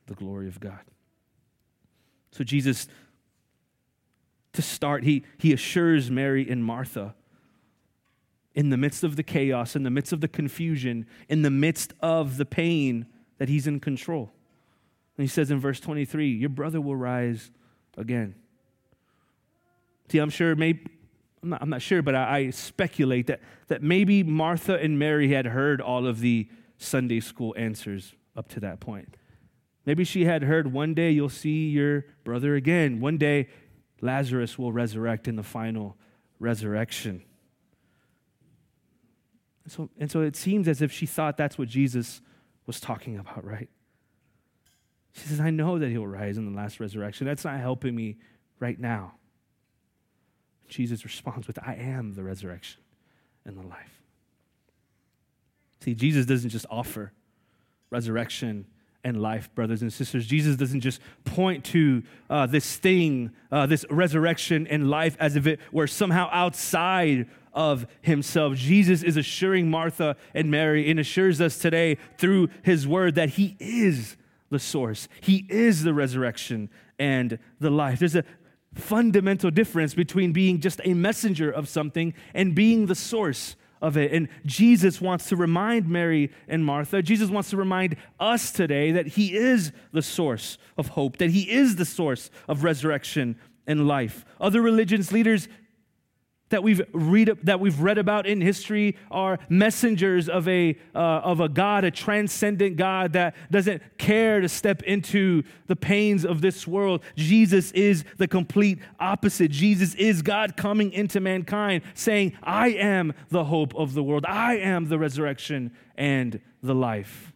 the 0.07 0.15
glory 0.15 0.49
of 0.49 0.59
God? 0.59 0.81
So 2.33 2.43
Jesus, 2.43 2.89
to 4.55 4.63
start, 4.63 5.05
he, 5.05 5.23
he 5.39 5.53
assures 5.53 6.11
Mary 6.11 6.49
and 6.51 6.65
Martha 6.65 7.15
in 8.55 8.71
the 8.71 8.77
midst 8.77 9.03
of 9.03 9.17
the 9.17 9.23
chaos, 9.23 9.75
in 9.75 9.83
the 9.83 9.91
midst 9.91 10.13
of 10.13 10.21
the 10.21 10.29
confusion, 10.29 11.07
in 11.29 11.43
the 11.43 11.51
midst 11.51 11.95
of 12.01 12.37
the 12.37 12.45
pain, 12.45 13.07
that 13.39 13.49
he's 13.49 13.67
in 13.67 13.81
control. 13.81 14.31
And 15.17 15.25
he 15.25 15.29
says 15.29 15.51
in 15.51 15.59
verse 15.59 15.81
23, 15.81 16.29
Your 16.29 16.49
brother 16.49 16.81
will 16.81 16.97
rise 16.97 17.51
again. 17.97 18.35
See, 20.11 20.19
I'm 20.19 20.31
sure, 20.31 20.55
maybe, 20.55 20.87
I'm 21.43 21.51
not, 21.51 21.63
I'm 21.63 21.71
not 21.71 21.83
sure, 21.83 22.03
but 22.03 22.15
I, 22.15 22.37
I 22.37 22.51
speculate 22.51 23.29
that, 23.29 23.41
that 23.69 23.83
maybe 23.83 24.23
Martha 24.23 24.75
and 24.79 24.99
Mary 24.99 25.33
had 25.33 25.47
heard 25.47 25.81
all 25.81 26.07
of 26.07 26.21
the 26.21 26.49
Sunday 26.77 27.21
school 27.21 27.55
answers 27.57 28.15
up 28.37 28.49
to 28.49 28.61
that 28.61 28.81
point. 28.81 29.17
Maybe 29.85 30.05
she 30.05 30.25
had 30.25 30.43
heard 30.43 30.73
one 30.73 30.95
day 30.95 31.11
you'll 31.11 31.29
see 31.29 31.69
your 31.69 32.05
brother 32.25 32.55
again. 32.55 33.01
One 33.01 33.19
day 33.19 33.49
Lazarus 34.01 34.59
will 34.59 34.73
resurrect 34.73 35.27
in 35.27 35.37
the 35.37 35.43
final 35.43 35.97
resurrection. 36.39 37.25
And 39.65 39.73
so, 39.73 39.91
and 39.99 40.11
so 40.11 40.23
it 40.23 40.37
seems 40.37 40.69
as 40.69 40.83
if 40.83 40.93
she 40.93 41.07
thought 41.07 41.37
that's 41.37 41.57
what 41.57 41.69
Jesus 41.69 42.21
was 42.67 42.81
talking 42.81 43.19
about, 43.19 43.45
right? 43.45 43.69
She 45.13 45.27
says, 45.27 45.41
I 45.41 45.51
know 45.51 45.79
that 45.79 45.91
he'll 45.91 46.07
rise 46.07 46.39
in 46.39 46.51
the 46.51 46.57
last 46.57 46.81
resurrection. 46.81 47.27
That's 47.27 47.45
not 47.45 47.61
helping 47.61 47.95
me 47.95 48.17
right 48.59 48.79
now. 48.79 49.15
Jesus 50.69 51.05
responds 51.05 51.47
with, 51.47 51.59
I 51.59 51.75
am 51.75 52.15
the 52.15 52.23
resurrection 52.23 52.81
and 53.45 53.57
the 53.57 53.67
life. 53.67 54.01
See, 55.81 55.95
Jesus 55.95 56.25
doesn't 56.27 56.51
just 56.51 56.65
offer 56.71 57.13
resurrection 57.91 58.67
and 59.05 59.21
life, 59.21 59.53
brothers 59.55 59.83
and 59.83 59.93
sisters. 59.93 60.27
Jesus 60.27 60.57
doesn't 60.57 60.81
just 60.81 61.01
point 61.25 61.65
to 61.67 62.03
uh, 62.31 62.47
this 62.47 62.77
thing, 62.77 63.33
uh, 63.51 63.67
this 63.67 63.85
resurrection 63.91 64.67
and 64.69 64.89
life, 64.89 65.17
as 65.19 65.37
if 65.37 65.47
it 65.47 65.61
were 65.73 65.87
somehow 65.87 66.29
outside 66.33 67.29
of 67.53 67.87
himself. 68.01 68.55
Jesus 68.55 69.03
is 69.03 69.17
assuring 69.17 69.69
Martha 69.69 70.17
and 70.35 70.51
Mary 70.51 70.91
and 70.91 70.99
assures 71.01 71.41
us 71.41 71.59
today 71.59 71.99
through 72.17 72.49
his 72.63 72.87
word 72.87 73.15
that 73.17 73.31
he 73.31 73.57
is 73.59 74.17
the 74.51 74.59
source, 74.59 75.09
he 75.21 75.47
is 75.49 75.83
the 75.83 75.95
resurrection 75.95 76.69
and 76.99 77.39
the 77.59 77.71
life. 77.71 77.99
There's 77.99 78.17
a 78.17 78.25
fundamental 78.75 79.51
difference 79.51 79.95
between 79.95 80.33
being 80.33 80.61
just 80.61 80.81
a 80.85 80.95
messenger 80.95 81.51
of 81.51 81.69
something 81.69 82.15
and 82.35 82.55
being 82.55 82.87
the 82.87 82.95
source 82.95 83.57
of 83.83 83.97
it. 83.97 84.13
And 84.13 84.29
Jesus 84.47 85.01
wants 85.01 85.29
to 85.29 85.37
remind 85.37 85.89
Mary 85.89 86.31
and 86.49 86.65
Martha, 86.65 87.03
Jesus 87.03 87.29
wants 87.29 87.51
to 87.51 87.57
remind 87.57 87.97
us 88.19 88.51
today 88.53 88.93
that 88.93 89.09
He 89.09 89.37
is 89.37 89.73
the 89.93 90.01
source 90.01 90.57
of 90.79 90.89
hope, 90.89 91.19
that 91.19 91.31
He 91.31 91.51
is 91.51 91.77
the 91.77 91.85
source 91.85 92.31
of 92.49 92.65
resurrection 92.65 93.37
and 93.67 93.87
life. 93.87 94.25
Other 94.41 94.63
religions 94.63 95.13
leaders 95.13 95.49
that 96.53 96.63
we've 96.63 96.83
read 96.93 97.37
that 97.43 97.59
we've 97.61 97.81
read 97.81 97.99
about 97.99 98.27
in 98.27 98.41
history 98.41 98.97
are 99.11 99.39
messengers 99.49 100.29
of 100.29 100.47
a 100.47 100.79
uh, 100.95 100.99
of 100.99 101.41
a 101.41 101.49
God, 101.49 101.85
a 101.85 101.91
transcendent 101.91 102.77
God 102.77 103.15
that 103.15 103.35
doesn't 103.51 103.83
care 103.99 104.41
to 104.41 104.49
step 104.49 104.83
into 104.85 105.43
the 105.67 105.75
pains 105.77 106.25
of 106.25 106.41
this 106.41 106.67
world. 106.67 107.03
Jesus 107.17 107.73
is 107.73 108.05
the 108.19 108.29
complete 108.29 108.79
opposite. 109.01 109.51
Jesus 109.51 109.95
is 109.97 110.23
God 110.23 110.57
coming 110.57 110.93
into 110.93 111.21
mankind, 111.21 111.83
saying, 111.95 112.33
"I 112.43 112.69
am 112.69 113.13
the 113.31 113.45
hope 113.45 113.75
of 113.75 113.95
the 113.95 114.03
world. 114.03 114.25
I 114.27 114.59
am 114.59 114.89
the 114.89 114.99
resurrection 114.99 115.73
and 115.97 116.41
the 116.63 116.75
life." 116.75 117.33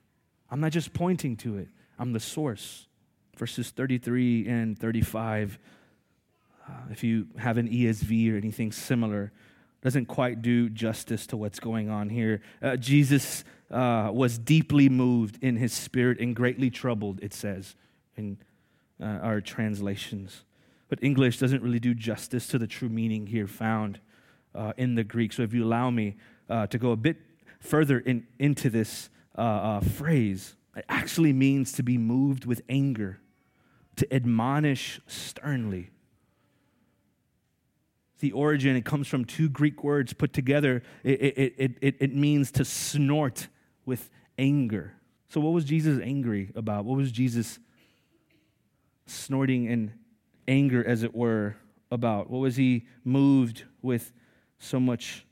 I'm 0.51 0.61
not 0.61 0.73
just 0.73 0.93
pointing 0.93 1.37
to 1.39 1.59
it. 1.59 1.69
I'm 1.99 2.13
the 2.13 2.21
source. 2.21 2.87
Verses 3.37 3.71
33 3.71 4.47
and 4.47 4.79
35 4.79 5.59
uh, 6.69 6.73
if 6.91 7.05
you 7.05 7.29
have 7.39 7.59
an 7.59 7.69
ESV 7.69 8.33
or 8.33 8.37
anything 8.37 8.73
similar, 8.73 9.33
doesn't 9.83 10.07
quite 10.07 10.43
do 10.43 10.69
justice 10.69 11.27
to 11.29 11.37
what's 11.37 11.61
going 11.61 11.89
on 11.89 12.09
here. 12.09 12.41
Uh, 12.61 12.77
Jesus 12.77 13.45
uh, 13.71 14.11
was 14.13 14.39
deeply 14.39 14.89
moved 14.89 15.39
in 15.43 15.57
his 15.57 15.73
spirit 15.73 16.19
and 16.19 16.35
greatly 16.35 16.71
troubled, 16.71 17.21
it 17.23 17.33
says 17.33 17.77
in 18.17 18.39
uh, 19.01 19.05
our 19.05 19.41
translations. 19.41 20.45
But 20.89 21.03
English 21.03 21.39
doesn't 21.39 21.63
really 21.63 21.79
do 21.79 21.95
justice 21.95 22.49
to 22.49 22.59
the 22.59 22.67
true 22.67 22.89
meaning 22.89 23.27
here 23.27 23.47
found 23.47 24.01
uh, 24.55 24.73
in 24.77 24.95
the 24.95 25.05
Greek. 25.05 25.33
So 25.33 25.43
if 25.43 25.53
you 25.53 25.65
allow 25.65 25.91
me 25.91 26.17
to 26.49 26.79
go 26.79 26.93
a 26.93 26.97
bit 26.97 27.19
further 27.61 27.99
in, 27.99 28.27
into 28.39 28.71
this 28.71 29.11
phrase, 29.35 30.55
it 30.77 30.85
actually 30.89 31.33
means 31.33 31.73
to 31.73 31.83
be 31.83 31.99
moved 31.99 32.45
with 32.45 32.63
anger, 32.69 33.21
to 33.97 34.15
admonish 34.15 35.01
sternly 35.07 35.91
the 38.21 38.33
origin, 38.33 38.77
it 38.77 38.85
comes 38.85 39.09
from 39.09 39.25
two 39.25 39.49
Greek 39.49 39.85
words 39.85 40.13
put 40.13 40.33
together. 40.33 40.83
It, 41.05 41.21
it, 41.21 41.79
it, 41.81 41.97
it, 42.01 42.15
means 42.15 42.51
to 42.53 42.65
snort 42.65 43.49
with 43.85 44.09
anger. 44.39 44.95
So, 45.29 45.41
what 45.41 45.53
was 45.53 45.65
Jesus 45.65 46.01
angry 46.03 46.51
about? 46.55 46.85
What 46.85 46.97
was 46.97 47.13
Jesus 47.13 47.59
snorting 49.07 49.67
in 49.67 49.93
anger, 50.49 50.87
as 50.87 51.03
it 51.03 51.15
were, 51.15 51.57
about? 51.91 52.31
What 52.31 52.39
was 52.39 52.57
he 52.57 52.87
moved 53.05 53.65
with 53.83 54.13
so 54.59 54.81
much 54.81 55.27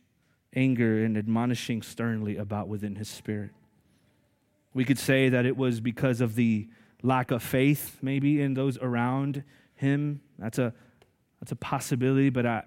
anger 0.55 1.05
and 1.05 1.17
admonishing 1.17 1.81
sternly 1.81 2.37
about 2.37 2.69
within 2.69 2.97
his 2.97 3.09
spirit? 3.09 3.51
We 4.75 4.85
could 4.85 4.99
say 4.99 5.31
that 5.31 5.47
it 5.47 5.57
was 5.57 5.81
because 5.81 6.21
of 6.21 6.35
the 6.35 6.69
lack 7.03 7.31
of 7.31 7.43
faith, 7.43 7.99
maybe, 8.03 8.43
in 8.43 8.55
those 8.55 8.77
around 8.79 9.45
him. 9.75 10.21
That's 10.39 10.59
a, 10.59 10.75
that's 11.41 11.53
a 11.53 11.57
possibility, 11.57 12.31
but 12.31 12.45
I, 12.45 12.65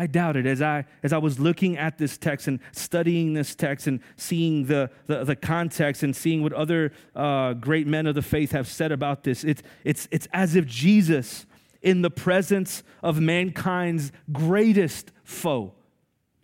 I 0.00 0.06
doubted 0.06 0.46
as 0.46 0.62
I 0.62 0.86
as 1.02 1.12
I 1.12 1.18
was 1.18 1.38
looking 1.38 1.76
at 1.76 1.98
this 1.98 2.16
text 2.16 2.48
and 2.48 2.58
studying 2.72 3.34
this 3.34 3.54
text 3.54 3.86
and 3.86 4.00
seeing 4.16 4.64
the 4.64 4.90
the, 5.06 5.24
the 5.24 5.36
context 5.36 6.02
and 6.02 6.16
seeing 6.16 6.42
what 6.42 6.54
other 6.54 6.92
uh, 7.14 7.52
great 7.52 7.86
men 7.86 8.06
of 8.06 8.14
the 8.14 8.22
faith 8.22 8.52
have 8.52 8.66
said 8.66 8.92
about 8.92 9.24
this. 9.24 9.44
It's 9.44 9.62
it's 9.84 10.08
it's 10.10 10.26
as 10.32 10.56
if 10.56 10.64
Jesus, 10.64 11.44
in 11.82 12.00
the 12.00 12.10
presence 12.10 12.82
of 13.02 13.20
mankind's 13.20 14.10
greatest 14.32 15.12
foe, 15.22 15.74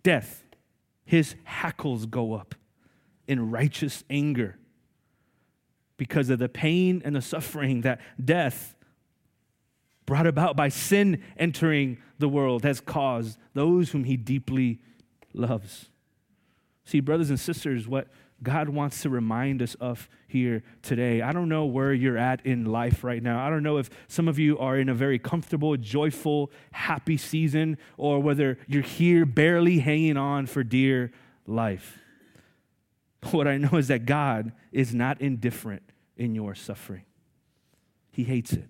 death, 0.03 0.43
his 1.03 1.33
hackles 1.43 2.05
go 2.05 2.33
up 2.33 2.53
in 3.27 3.49
righteous 3.49 4.03
anger 4.07 4.59
because 5.97 6.29
of 6.29 6.37
the 6.37 6.47
pain 6.47 7.01
and 7.03 7.15
the 7.15 7.23
suffering 7.23 7.81
that 7.81 8.01
death 8.23 8.75
brought 10.07 10.25
about 10.25 10.55
by 10.55 10.69
sin 10.69 11.21
entering 11.37 11.99
the 12.17 12.29
world 12.29 12.63
has 12.63 12.81
caused 12.81 13.37
those 13.53 13.91
whom 13.91 14.05
he 14.05 14.17
deeply 14.17 14.79
loves. 15.33 15.89
See, 16.85 17.01
brothers 17.01 17.29
and 17.29 17.39
sisters, 17.39 17.87
what 17.87 18.07
God 18.41 18.69
wants 18.69 19.01
to 19.01 19.09
remind 19.09 19.61
us 19.61 19.75
of 19.75 20.07
here 20.27 20.63
today. 20.81 21.21
I 21.21 21.33
don't 21.33 21.49
know 21.49 21.65
where 21.65 21.93
you're 21.93 22.17
at 22.17 22.45
in 22.45 22.65
life 22.65 23.03
right 23.03 23.21
now. 23.21 23.45
I 23.45 23.49
don't 23.49 23.63
know 23.63 23.77
if 23.77 23.89
some 24.07 24.27
of 24.27 24.39
you 24.39 24.57
are 24.59 24.77
in 24.77 24.89
a 24.89 24.93
very 24.93 25.19
comfortable, 25.19 25.75
joyful, 25.75 26.51
happy 26.71 27.17
season 27.17 27.77
or 27.97 28.21
whether 28.21 28.57
you're 28.67 28.83
here 28.83 29.25
barely 29.25 29.79
hanging 29.79 30.17
on 30.17 30.45
for 30.45 30.63
dear 30.63 31.11
life. 31.45 31.99
What 33.31 33.47
I 33.47 33.57
know 33.57 33.77
is 33.77 33.89
that 33.89 34.05
God 34.05 34.53
is 34.71 34.93
not 34.93 35.19
indifferent 35.19 35.81
in 36.15 36.33
your 36.33 36.55
suffering, 36.55 37.03
He 38.11 38.23
hates 38.23 38.53
it. 38.53 38.69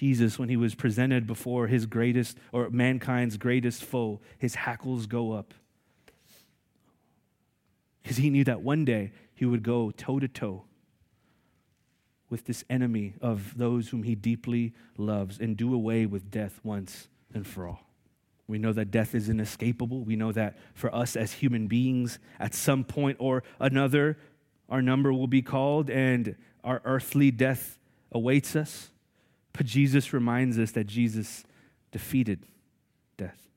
Jesus, 0.00 0.38
when 0.38 0.48
he 0.48 0.56
was 0.56 0.74
presented 0.74 1.26
before 1.26 1.66
his 1.66 1.84
greatest 1.84 2.38
or 2.52 2.70
mankind's 2.70 3.36
greatest 3.36 3.84
foe, 3.84 4.18
his 4.38 4.54
hackles 4.54 5.04
go 5.04 5.32
up. 5.32 5.52
Because 8.02 8.16
he 8.16 8.30
knew 8.30 8.42
that 8.44 8.62
one 8.62 8.86
day 8.86 9.12
he 9.34 9.44
would 9.44 9.62
go 9.62 9.90
toe 9.90 10.18
to 10.18 10.26
toe 10.26 10.64
with 12.30 12.46
this 12.46 12.64
enemy 12.70 13.12
of 13.20 13.58
those 13.58 13.90
whom 13.90 14.04
he 14.04 14.14
deeply 14.14 14.72
loves 14.96 15.38
and 15.38 15.54
do 15.54 15.74
away 15.74 16.06
with 16.06 16.30
death 16.30 16.60
once 16.64 17.08
and 17.34 17.46
for 17.46 17.68
all. 17.68 17.82
We 18.46 18.56
know 18.58 18.72
that 18.72 18.90
death 18.90 19.14
is 19.14 19.28
inescapable. 19.28 20.00
We 20.00 20.16
know 20.16 20.32
that 20.32 20.56
for 20.72 20.94
us 20.94 21.14
as 21.14 21.34
human 21.34 21.66
beings, 21.66 22.18
at 22.38 22.54
some 22.54 22.84
point 22.84 23.18
or 23.20 23.42
another, 23.60 24.16
our 24.70 24.80
number 24.80 25.12
will 25.12 25.26
be 25.26 25.42
called 25.42 25.90
and 25.90 26.36
our 26.64 26.80
earthly 26.86 27.30
death 27.30 27.78
awaits 28.10 28.56
us. 28.56 28.89
But 29.52 29.66
Jesus 29.66 30.12
reminds 30.12 30.58
us 30.58 30.72
that 30.72 30.86
Jesus 30.86 31.44
defeated 31.90 32.46
death. 33.16 33.48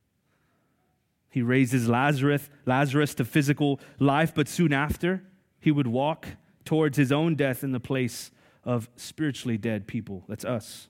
He 1.30 1.42
raises 1.42 1.88
Lazarus, 1.88 2.50
Lazarus 2.66 3.16
to 3.16 3.26
physical 3.26 3.80
life, 4.00 4.34
but 4.34 4.48
soon 4.48 4.74
after, 4.74 5.24
he 5.60 5.72
would 5.72 5.88
walk 5.88 6.28
towards 6.66 6.98
his 6.98 7.12
own 7.12 7.36
death 7.36 7.64
in 7.64 7.72
the 7.72 7.80
place 7.80 8.32
of 8.64 8.90
spiritually 8.96 9.58
dead 9.58 9.88
people. 9.88 10.24
That's 10.28 10.46
us. 10.46 10.88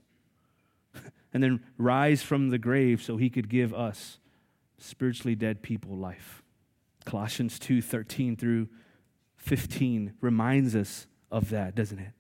and 1.33 1.41
then 1.41 1.63
rise 1.77 2.21
from 2.21 2.49
the 2.49 2.57
grave 2.57 3.01
so 3.01 3.17
he 3.17 3.29
could 3.29 3.49
give 3.49 3.73
us 3.73 4.19
spiritually 4.77 5.35
dead 5.35 5.61
people 5.61 5.95
life. 5.95 6.43
Colossians 7.05 7.59
2 7.59 7.81
13 7.81 8.35
through 8.35 8.67
15 9.37 10.13
reminds 10.21 10.75
us 10.75 11.07
of 11.31 11.49
that, 11.49 11.75
doesn't 11.75 11.99
it? 11.99 12.11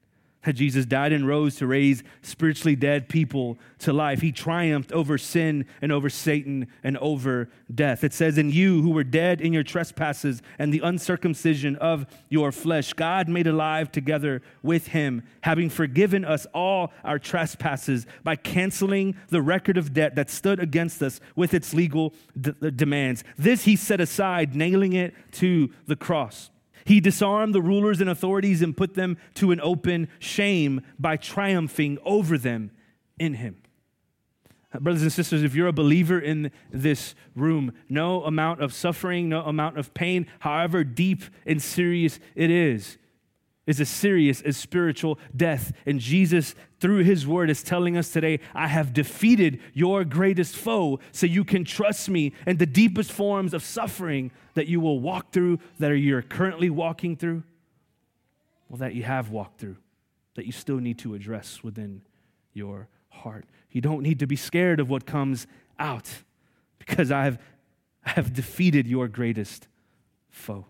That 0.43 0.53
Jesus 0.53 0.85
died 0.85 1.11
and 1.11 1.27
rose 1.27 1.55
to 1.57 1.67
raise 1.67 2.03
spiritually 2.21 2.75
dead 2.75 3.09
people 3.09 3.57
to 3.79 3.93
life. 3.93 4.21
He 4.21 4.31
triumphed 4.31 4.91
over 4.91 5.17
sin 5.17 5.65
and 5.81 5.91
over 5.91 6.09
Satan 6.09 6.67
and 6.83 6.97
over 6.97 7.49
death. 7.73 8.03
It 8.03 8.13
says, 8.13 8.37
In 8.37 8.49
you 8.49 8.81
who 8.81 8.91
were 8.91 9.03
dead 9.03 9.41
in 9.41 9.53
your 9.53 9.63
trespasses 9.63 10.41
and 10.59 10.73
the 10.73 10.81
uncircumcision 10.83 11.75
of 11.77 12.05
your 12.29 12.51
flesh, 12.51 12.93
God 12.93 13.27
made 13.27 13.47
alive 13.47 13.91
together 13.91 14.41
with 14.61 14.87
him, 14.87 15.23
having 15.41 15.69
forgiven 15.69 16.25
us 16.25 16.45
all 16.53 16.91
our 17.03 17.19
trespasses 17.19 18.05
by 18.23 18.35
canceling 18.35 19.15
the 19.29 19.41
record 19.41 19.77
of 19.77 19.93
debt 19.93 20.15
that 20.15 20.29
stood 20.29 20.59
against 20.59 21.01
us 21.01 21.19
with 21.35 21.53
its 21.53 21.73
legal 21.73 22.13
d- 22.39 22.53
demands. 22.75 23.23
This 23.37 23.65
he 23.65 23.75
set 23.75 24.01
aside, 24.01 24.55
nailing 24.55 24.93
it 24.93 25.13
to 25.33 25.71
the 25.87 25.95
cross. 25.95 26.49
He 26.85 26.99
disarmed 26.99 27.53
the 27.53 27.61
rulers 27.61 28.01
and 28.01 28.09
authorities 28.09 28.61
and 28.61 28.75
put 28.75 28.93
them 28.95 29.17
to 29.35 29.51
an 29.51 29.61
open 29.61 30.07
shame 30.19 30.81
by 30.99 31.17
triumphing 31.17 31.97
over 32.03 32.37
them 32.37 32.71
in 33.19 33.35
him. 33.35 33.57
Uh, 34.73 34.79
brothers 34.79 35.03
and 35.03 35.13
sisters, 35.13 35.43
if 35.43 35.53
you're 35.53 35.67
a 35.67 35.73
believer 35.73 36.19
in 36.19 36.51
this 36.71 37.15
room, 37.35 37.73
no 37.89 38.23
amount 38.23 38.61
of 38.61 38.73
suffering, 38.73 39.29
no 39.29 39.41
amount 39.41 39.77
of 39.77 39.93
pain, 39.93 40.25
however 40.39 40.83
deep 40.83 41.23
and 41.45 41.61
serious 41.61 42.19
it 42.35 42.49
is, 42.49 42.97
is 43.65 43.79
as 43.79 43.89
serious 43.89 44.41
as 44.41 44.57
spiritual 44.57 45.17
death. 45.35 45.71
And 45.85 45.99
Jesus, 45.99 46.53
through 46.79 47.03
his 47.03 47.25
word, 47.25 47.49
is 47.49 47.63
telling 47.63 47.95
us 47.95 48.09
today, 48.09 48.39
I 48.53 48.67
have 48.67 48.93
defeated 48.93 49.59
your 49.73 50.03
greatest 50.03 50.55
foe, 50.55 50.99
so 51.11 51.25
you 51.25 51.43
can 51.43 51.63
trust 51.63 52.09
me 52.09 52.33
in 52.45 52.57
the 52.57 52.65
deepest 52.65 53.11
forms 53.11 53.53
of 53.53 53.63
suffering 53.63 54.31
that 54.55 54.67
you 54.67 54.79
will 54.79 54.99
walk 54.99 55.31
through, 55.31 55.59
that 55.79 55.91
you're 55.91 56.21
currently 56.21 56.69
walking 56.69 57.15
through, 57.15 57.43
well, 58.69 58.77
that 58.77 58.95
you 58.95 59.03
have 59.03 59.29
walked 59.29 59.59
through, 59.59 59.77
that 60.35 60.45
you 60.45 60.51
still 60.51 60.79
need 60.79 60.99
to 60.99 61.15
address 61.15 61.63
within 61.63 62.01
your 62.53 62.87
heart. 63.09 63.45
You 63.71 63.81
don't 63.81 64.03
need 64.03 64.19
to 64.19 64.27
be 64.27 64.35
scared 64.35 64.79
of 64.79 64.89
what 64.89 65.05
comes 65.05 65.47
out 65.79 66.09
because 66.79 67.11
I 67.11 67.23
have, 67.23 67.39
I 68.05 68.11
have 68.11 68.33
defeated 68.33 68.87
your 68.87 69.07
greatest 69.07 69.67
foe. 70.29 70.65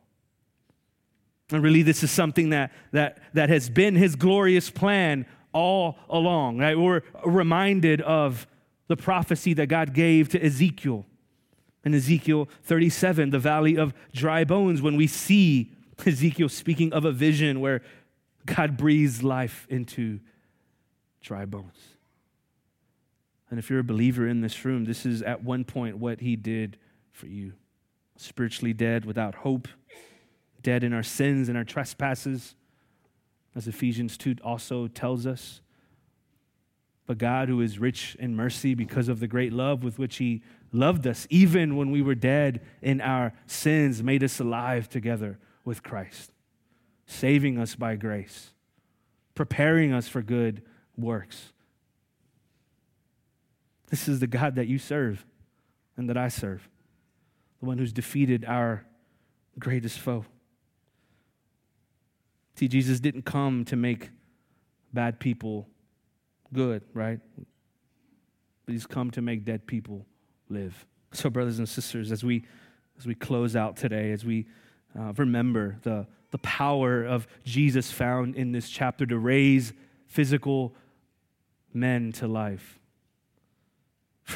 And 1.53 1.63
really, 1.63 1.81
this 1.81 2.03
is 2.03 2.11
something 2.11 2.49
that, 2.49 2.71
that, 2.91 3.19
that 3.33 3.49
has 3.49 3.69
been 3.69 3.95
his 3.95 4.15
glorious 4.15 4.69
plan 4.69 5.25
all 5.53 5.97
along. 6.09 6.59
Right? 6.59 6.77
We're 6.77 7.01
reminded 7.25 8.01
of 8.01 8.47
the 8.87 8.97
prophecy 8.97 9.53
that 9.53 9.67
God 9.67 9.93
gave 9.93 10.29
to 10.29 10.43
Ezekiel 10.43 11.05
in 11.83 11.93
Ezekiel 11.93 12.47
37, 12.63 13.29
the 13.31 13.39
valley 13.39 13.75
of 13.75 13.93
dry 14.13 14.43
bones, 14.43 14.81
when 14.81 14.95
we 14.95 15.07
see 15.07 15.73
Ezekiel 16.05 16.49
speaking 16.49 16.93
of 16.93 17.05
a 17.05 17.11
vision 17.11 17.59
where 17.59 17.81
God 18.45 18.77
breathes 18.77 19.21
life 19.21 19.67
into 19.69 20.19
dry 21.21 21.45
bones. 21.45 21.77
And 23.49 23.59
if 23.59 23.69
you're 23.69 23.79
a 23.79 23.83
believer 23.83 24.27
in 24.27 24.41
this 24.41 24.65
room, 24.65 24.85
this 24.85 25.05
is 25.05 25.21
at 25.21 25.43
one 25.43 25.63
point 25.63 25.97
what 25.97 26.21
he 26.21 26.35
did 26.35 26.77
for 27.11 27.27
you. 27.27 27.53
Spiritually 28.17 28.73
dead, 28.73 29.05
without 29.05 29.35
hope, 29.35 29.67
dead 30.63 30.83
in 30.83 30.93
our 30.93 31.03
sins 31.03 31.49
and 31.49 31.57
our 31.57 31.63
trespasses, 31.63 32.55
as 33.55 33.67
Ephesians 33.67 34.17
2 34.17 34.37
also 34.43 34.87
tells 34.87 35.27
us. 35.27 35.61
But 37.05 37.17
God, 37.17 37.49
who 37.49 37.61
is 37.61 37.79
rich 37.79 38.15
in 38.19 38.35
mercy 38.35 38.73
because 38.73 39.09
of 39.09 39.19
the 39.19 39.27
great 39.27 39.51
love 39.51 39.83
with 39.83 39.99
which 39.99 40.17
He 40.17 40.41
loved 40.71 41.05
us, 41.05 41.27
even 41.29 41.75
when 41.75 41.91
we 41.91 42.01
were 42.01 42.15
dead 42.15 42.61
in 42.81 43.01
our 43.01 43.33
sins, 43.45 44.01
made 44.01 44.23
us 44.23 44.39
alive 44.39 44.89
together 44.89 45.37
with 45.65 45.83
Christ, 45.83 46.31
saving 47.05 47.59
us 47.59 47.75
by 47.75 47.95
grace, 47.95 48.51
preparing 49.35 49.93
us 49.93 50.07
for 50.07 50.21
good 50.21 50.63
works. 50.97 51.51
This 53.89 54.07
is 54.07 54.19
the 54.19 54.27
God 54.27 54.55
that 54.55 54.67
you 54.67 54.79
serve 54.79 55.25
and 55.97 56.09
that 56.09 56.17
I 56.17 56.29
serve, 56.29 56.67
the 57.59 57.65
one 57.65 57.77
who's 57.77 57.93
defeated 57.93 58.45
our 58.45 58.85
greatest 59.59 59.99
foe. 59.99 60.25
See, 62.55 62.67
Jesus 62.67 62.99
didn't 62.99 63.23
come 63.23 63.65
to 63.65 63.75
make 63.75 64.09
bad 64.93 65.19
people 65.19 65.67
good, 66.53 66.83
right? 66.93 67.19
But 68.65 68.71
he's 68.73 68.85
come 68.85 69.11
to 69.11 69.21
make 69.21 69.43
dead 69.43 69.65
people 69.65 70.05
live. 70.49 70.85
So, 71.11 71.29
brothers 71.29 71.59
and 71.59 71.67
sisters, 71.67 72.11
as 72.11 72.23
we 72.23 72.45
as 72.97 73.07
we 73.07 73.15
close 73.15 73.55
out 73.55 73.75
today, 73.75 74.11
as 74.11 74.23
we 74.23 74.45
uh, 74.97 75.13
remember 75.17 75.77
the 75.81 76.07
the 76.31 76.37
power 76.39 77.03
of 77.03 77.27
Jesus 77.43 77.91
found 77.91 78.35
in 78.35 78.51
this 78.51 78.69
chapter 78.69 79.05
to 79.05 79.17
raise 79.17 79.73
physical 80.07 80.75
men 81.73 82.11
to 82.13 82.27
life. 82.27 82.79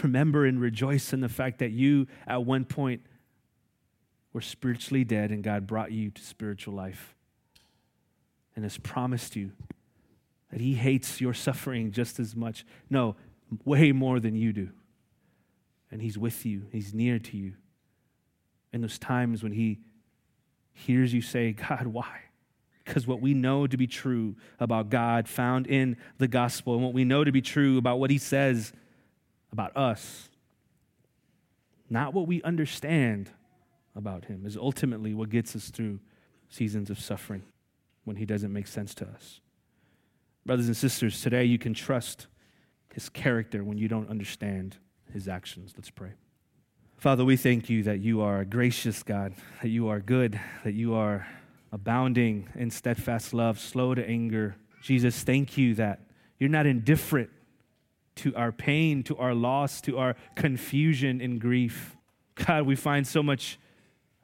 Remember 0.04 0.46
and 0.46 0.60
rejoice 0.60 1.14
in 1.14 1.22
the 1.22 1.30
fact 1.30 1.60
that 1.60 1.72
you, 1.72 2.08
at 2.28 2.44
one 2.44 2.66
point, 2.66 3.02
were 4.34 4.42
spiritually 4.42 5.04
dead 5.04 5.32
and 5.32 5.44
God 5.44 5.66
brought 5.66 5.92
you 5.92 6.12
to 6.12 6.22
spiritual 6.22 6.74
life 6.74 7.16
and 8.58 8.66
has 8.66 8.80
promised 8.80 9.36
you 9.36 9.52
that 10.52 10.60
He 10.60 10.74
hates 10.74 11.22
your 11.22 11.36
suffering 11.36 11.92
just 11.92 12.20
as 12.20 12.36
much. 12.36 12.66
No, 12.90 13.16
way 13.64 13.92
more 13.92 14.20
than 14.20 14.36
you 14.36 14.52
do. 14.52 14.70
And 15.92 16.02
He's 16.02 16.18
with 16.18 16.44
you, 16.44 16.64
He's 16.72 16.92
near 16.92 17.20
to 17.20 17.38
you. 17.38 17.54
In 18.74 18.82
those 18.82 18.98
times 18.98 19.44
when 19.44 19.52
He 19.52 19.80
hears 20.74 21.14
you 21.14 21.22
say, 21.22 21.52
God, 21.52 21.86
why? 21.86 22.22
Because 22.84 23.06
what 23.06 23.22
we 23.22 23.36
know 23.36 23.68
to 23.68 23.78
be 23.78 23.86
true 23.86 24.36
about 24.60 24.90
God 24.90 25.28
found 25.28 25.68
in 25.68 25.96
the 26.18 26.28
gospel, 26.28 26.74
and 26.74 26.84
what 26.84 26.96
we 26.96 27.06
know 27.06 27.24
to 27.24 27.32
be 27.32 27.44
true 27.44 27.78
about 27.78 28.00
what 28.00 28.10
He 28.10 28.18
says 28.18 28.74
about 29.52 29.78
us, 29.78 30.30
not 31.92 32.16
what 32.16 32.26
we 32.26 32.42
understand 32.42 33.30
about 33.96 34.26
Him, 34.26 34.48
is 34.48 34.58
ultimately 34.58 35.14
what 35.14 35.30
gets 35.30 35.56
us 35.56 35.70
through 35.70 36.00
seasons 36.50 36.90
of 36.90 37.00
suffering 37.00 37.44
when 38.08 38.16
he 38.16 38.26
doesn't 38.26 38.54
make 38.54 38.68
sense 38.68 38.96
to 38.96 39.06
us. 39.06 39.42
Brothers 40.46 40.68
and 40.68 40.78
sisters, 40.78 41.22
today 41.22 41.44
you 41.44 41.60
can 41.60 41.74
trust 41.74 42.28
his 42.94 43.10
character 43.10 43.66
when 43.66 43.78
you 43.78 43.90
don't 43.90 44.10
understand 44.10 44.78
his 45.12 45.28
actions. 45.28 45.74
Let's 45.76 45.90
pray. 45.90 46.14
Father, 46.96 47.26
we 47.26 47.36
thank 47.36 47.70
you 47.70 47.84
that 47.84 48.00
you 48.00 48.22
are 48.22 48.40
a 48.40 48.46
gracious 48.46 49.04
God, 49.04 49.34
that 49.62 49.68
you 49.68 49.90
are 49.90 50.00
good, 50.00 50.40
that 50.64 50.74
you 50.74 50.96
are 50.96 51.28
abounding 51.74 52.48
in 52.56 52.72
steadfast 52.72 53.34
love, 53.34 53.60
slow 53.60 53.94
to 53.94 54.08
anger. 54.08 54.56
Jesus, 54.82 55.22
thank 55.22 55.58
you 55.58 55.76
that 55.76 56.00
you're 56.40 56.50
not 56.50 56.66
indifferent 56.66 57.30
to 58.16 58.34
our 58.36 58.54
pain, 58.54 59.04
to 59.04 59.18
our 59.18 59.36
loss, 59.36 59.82
to 59.82 59.98
our 59.98 60.16
confusion 60.36 61.20
and 61.20 61.42
grief. 61.42 61.98
God, 62.36 62.66
we 62.66 62.78
find 62.78 63.06
so 63.06 63.22
much 63.22 63.60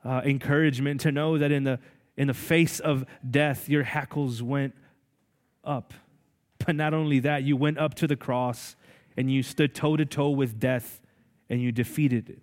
uh, 0.06 0.22
encouragement 0.24 1.02
to 1.02 1.12
know 1.12 1.38
that 1.38 1.52
in 1.52 1.66
the 1.66 1.80
in 2.16 2.28
the 2.28 2.34
face 2.34 2.80
of 2.80 3.06
death, 3.30 3.68
your 3.68 3.84
hackles 3.84 4.42
went 4.44 4.76
up. 5.64 5.94
But 6.66 6.76
not 6.76 6.94
only 6.94 7.20
that, 7.20 7.44
you 7.44 7.58
went 7.58 7.78
up 7.78 7.96
to 7.96 8.08
the 8.08 8.16
cross 8.16 8.76
and 9.18 9.32
you 9.32 9.44
stood 9.44 9.76
toe 9.76 9.98
to 9.98 10.06
toe 10.06 10.30
with 10.30 10.60
death 10.60 11.02
and 11.50 11.62
you 11.62 11.72
defeated 11.72 12.30
it. 12.30 12.40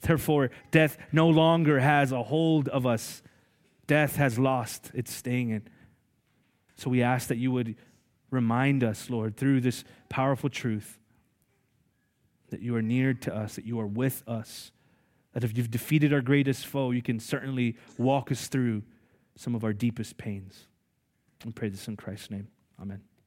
Therefore, 0.00 0.50
death 0.70 0.98
no 1.12 1.28
longer 1.28 1.80
has 1.80 2.12
a 2.12 2.22
hold 2.22 2.68
of 2.68 2.86
us. 2.86 3.22
Death 3.86 4.16
has 4.16 4.38
lost 4.38 4.90
its 4.94 5.12
sting. 5.12 5.52
And 5.52 5.70
so 6.76 6.90
we 6.90 7.02
ask 7.02 7.28
that 7.28 7.38
you 7.38 7.52
would 7.52 7.76
remind 8.30 8.82
us, 8.82 9.10
Lord, 9.10 9.36
through 9.36 9.60
this 9.60 9.84
powerful 10.08 10.48
truth, 10.48 10.98
that 12.50 12.60
you 12.60 12.74
are 12.74 12.82
near 12.82 13.14
to 13.14 13.34
us, 13.34 13.54
that 13.56 13.64
you 13.64 13.78
are 13.78 13.86
with 13.86 14.22
us, 14.26 14.72
that 15.32 15.44
if 15.44 15.56
you've 15.56 15.70
defeated 15.70 16.12
our 16.12 16.20
greatest 16.20 16.66
foe, 16.66 16.90
you 16.90 17.02
can 17.02 17.20
certainly 17.20 17.76
walk 17.96 18.32
us 18.32 18.48
through 18.48 18.82
some 19.36 19.54
of 19.54 19.64
our 19.64 19.72
deepest 19.72 20.16
pains. 20.16 20.66
We 21.44 21.52
pray 21.52 21.68
this 21.68 21.88
in 21.88 21.96
Christ's 21.96 22.30
name. 22.30 22.48
Amen. 22.80 23.02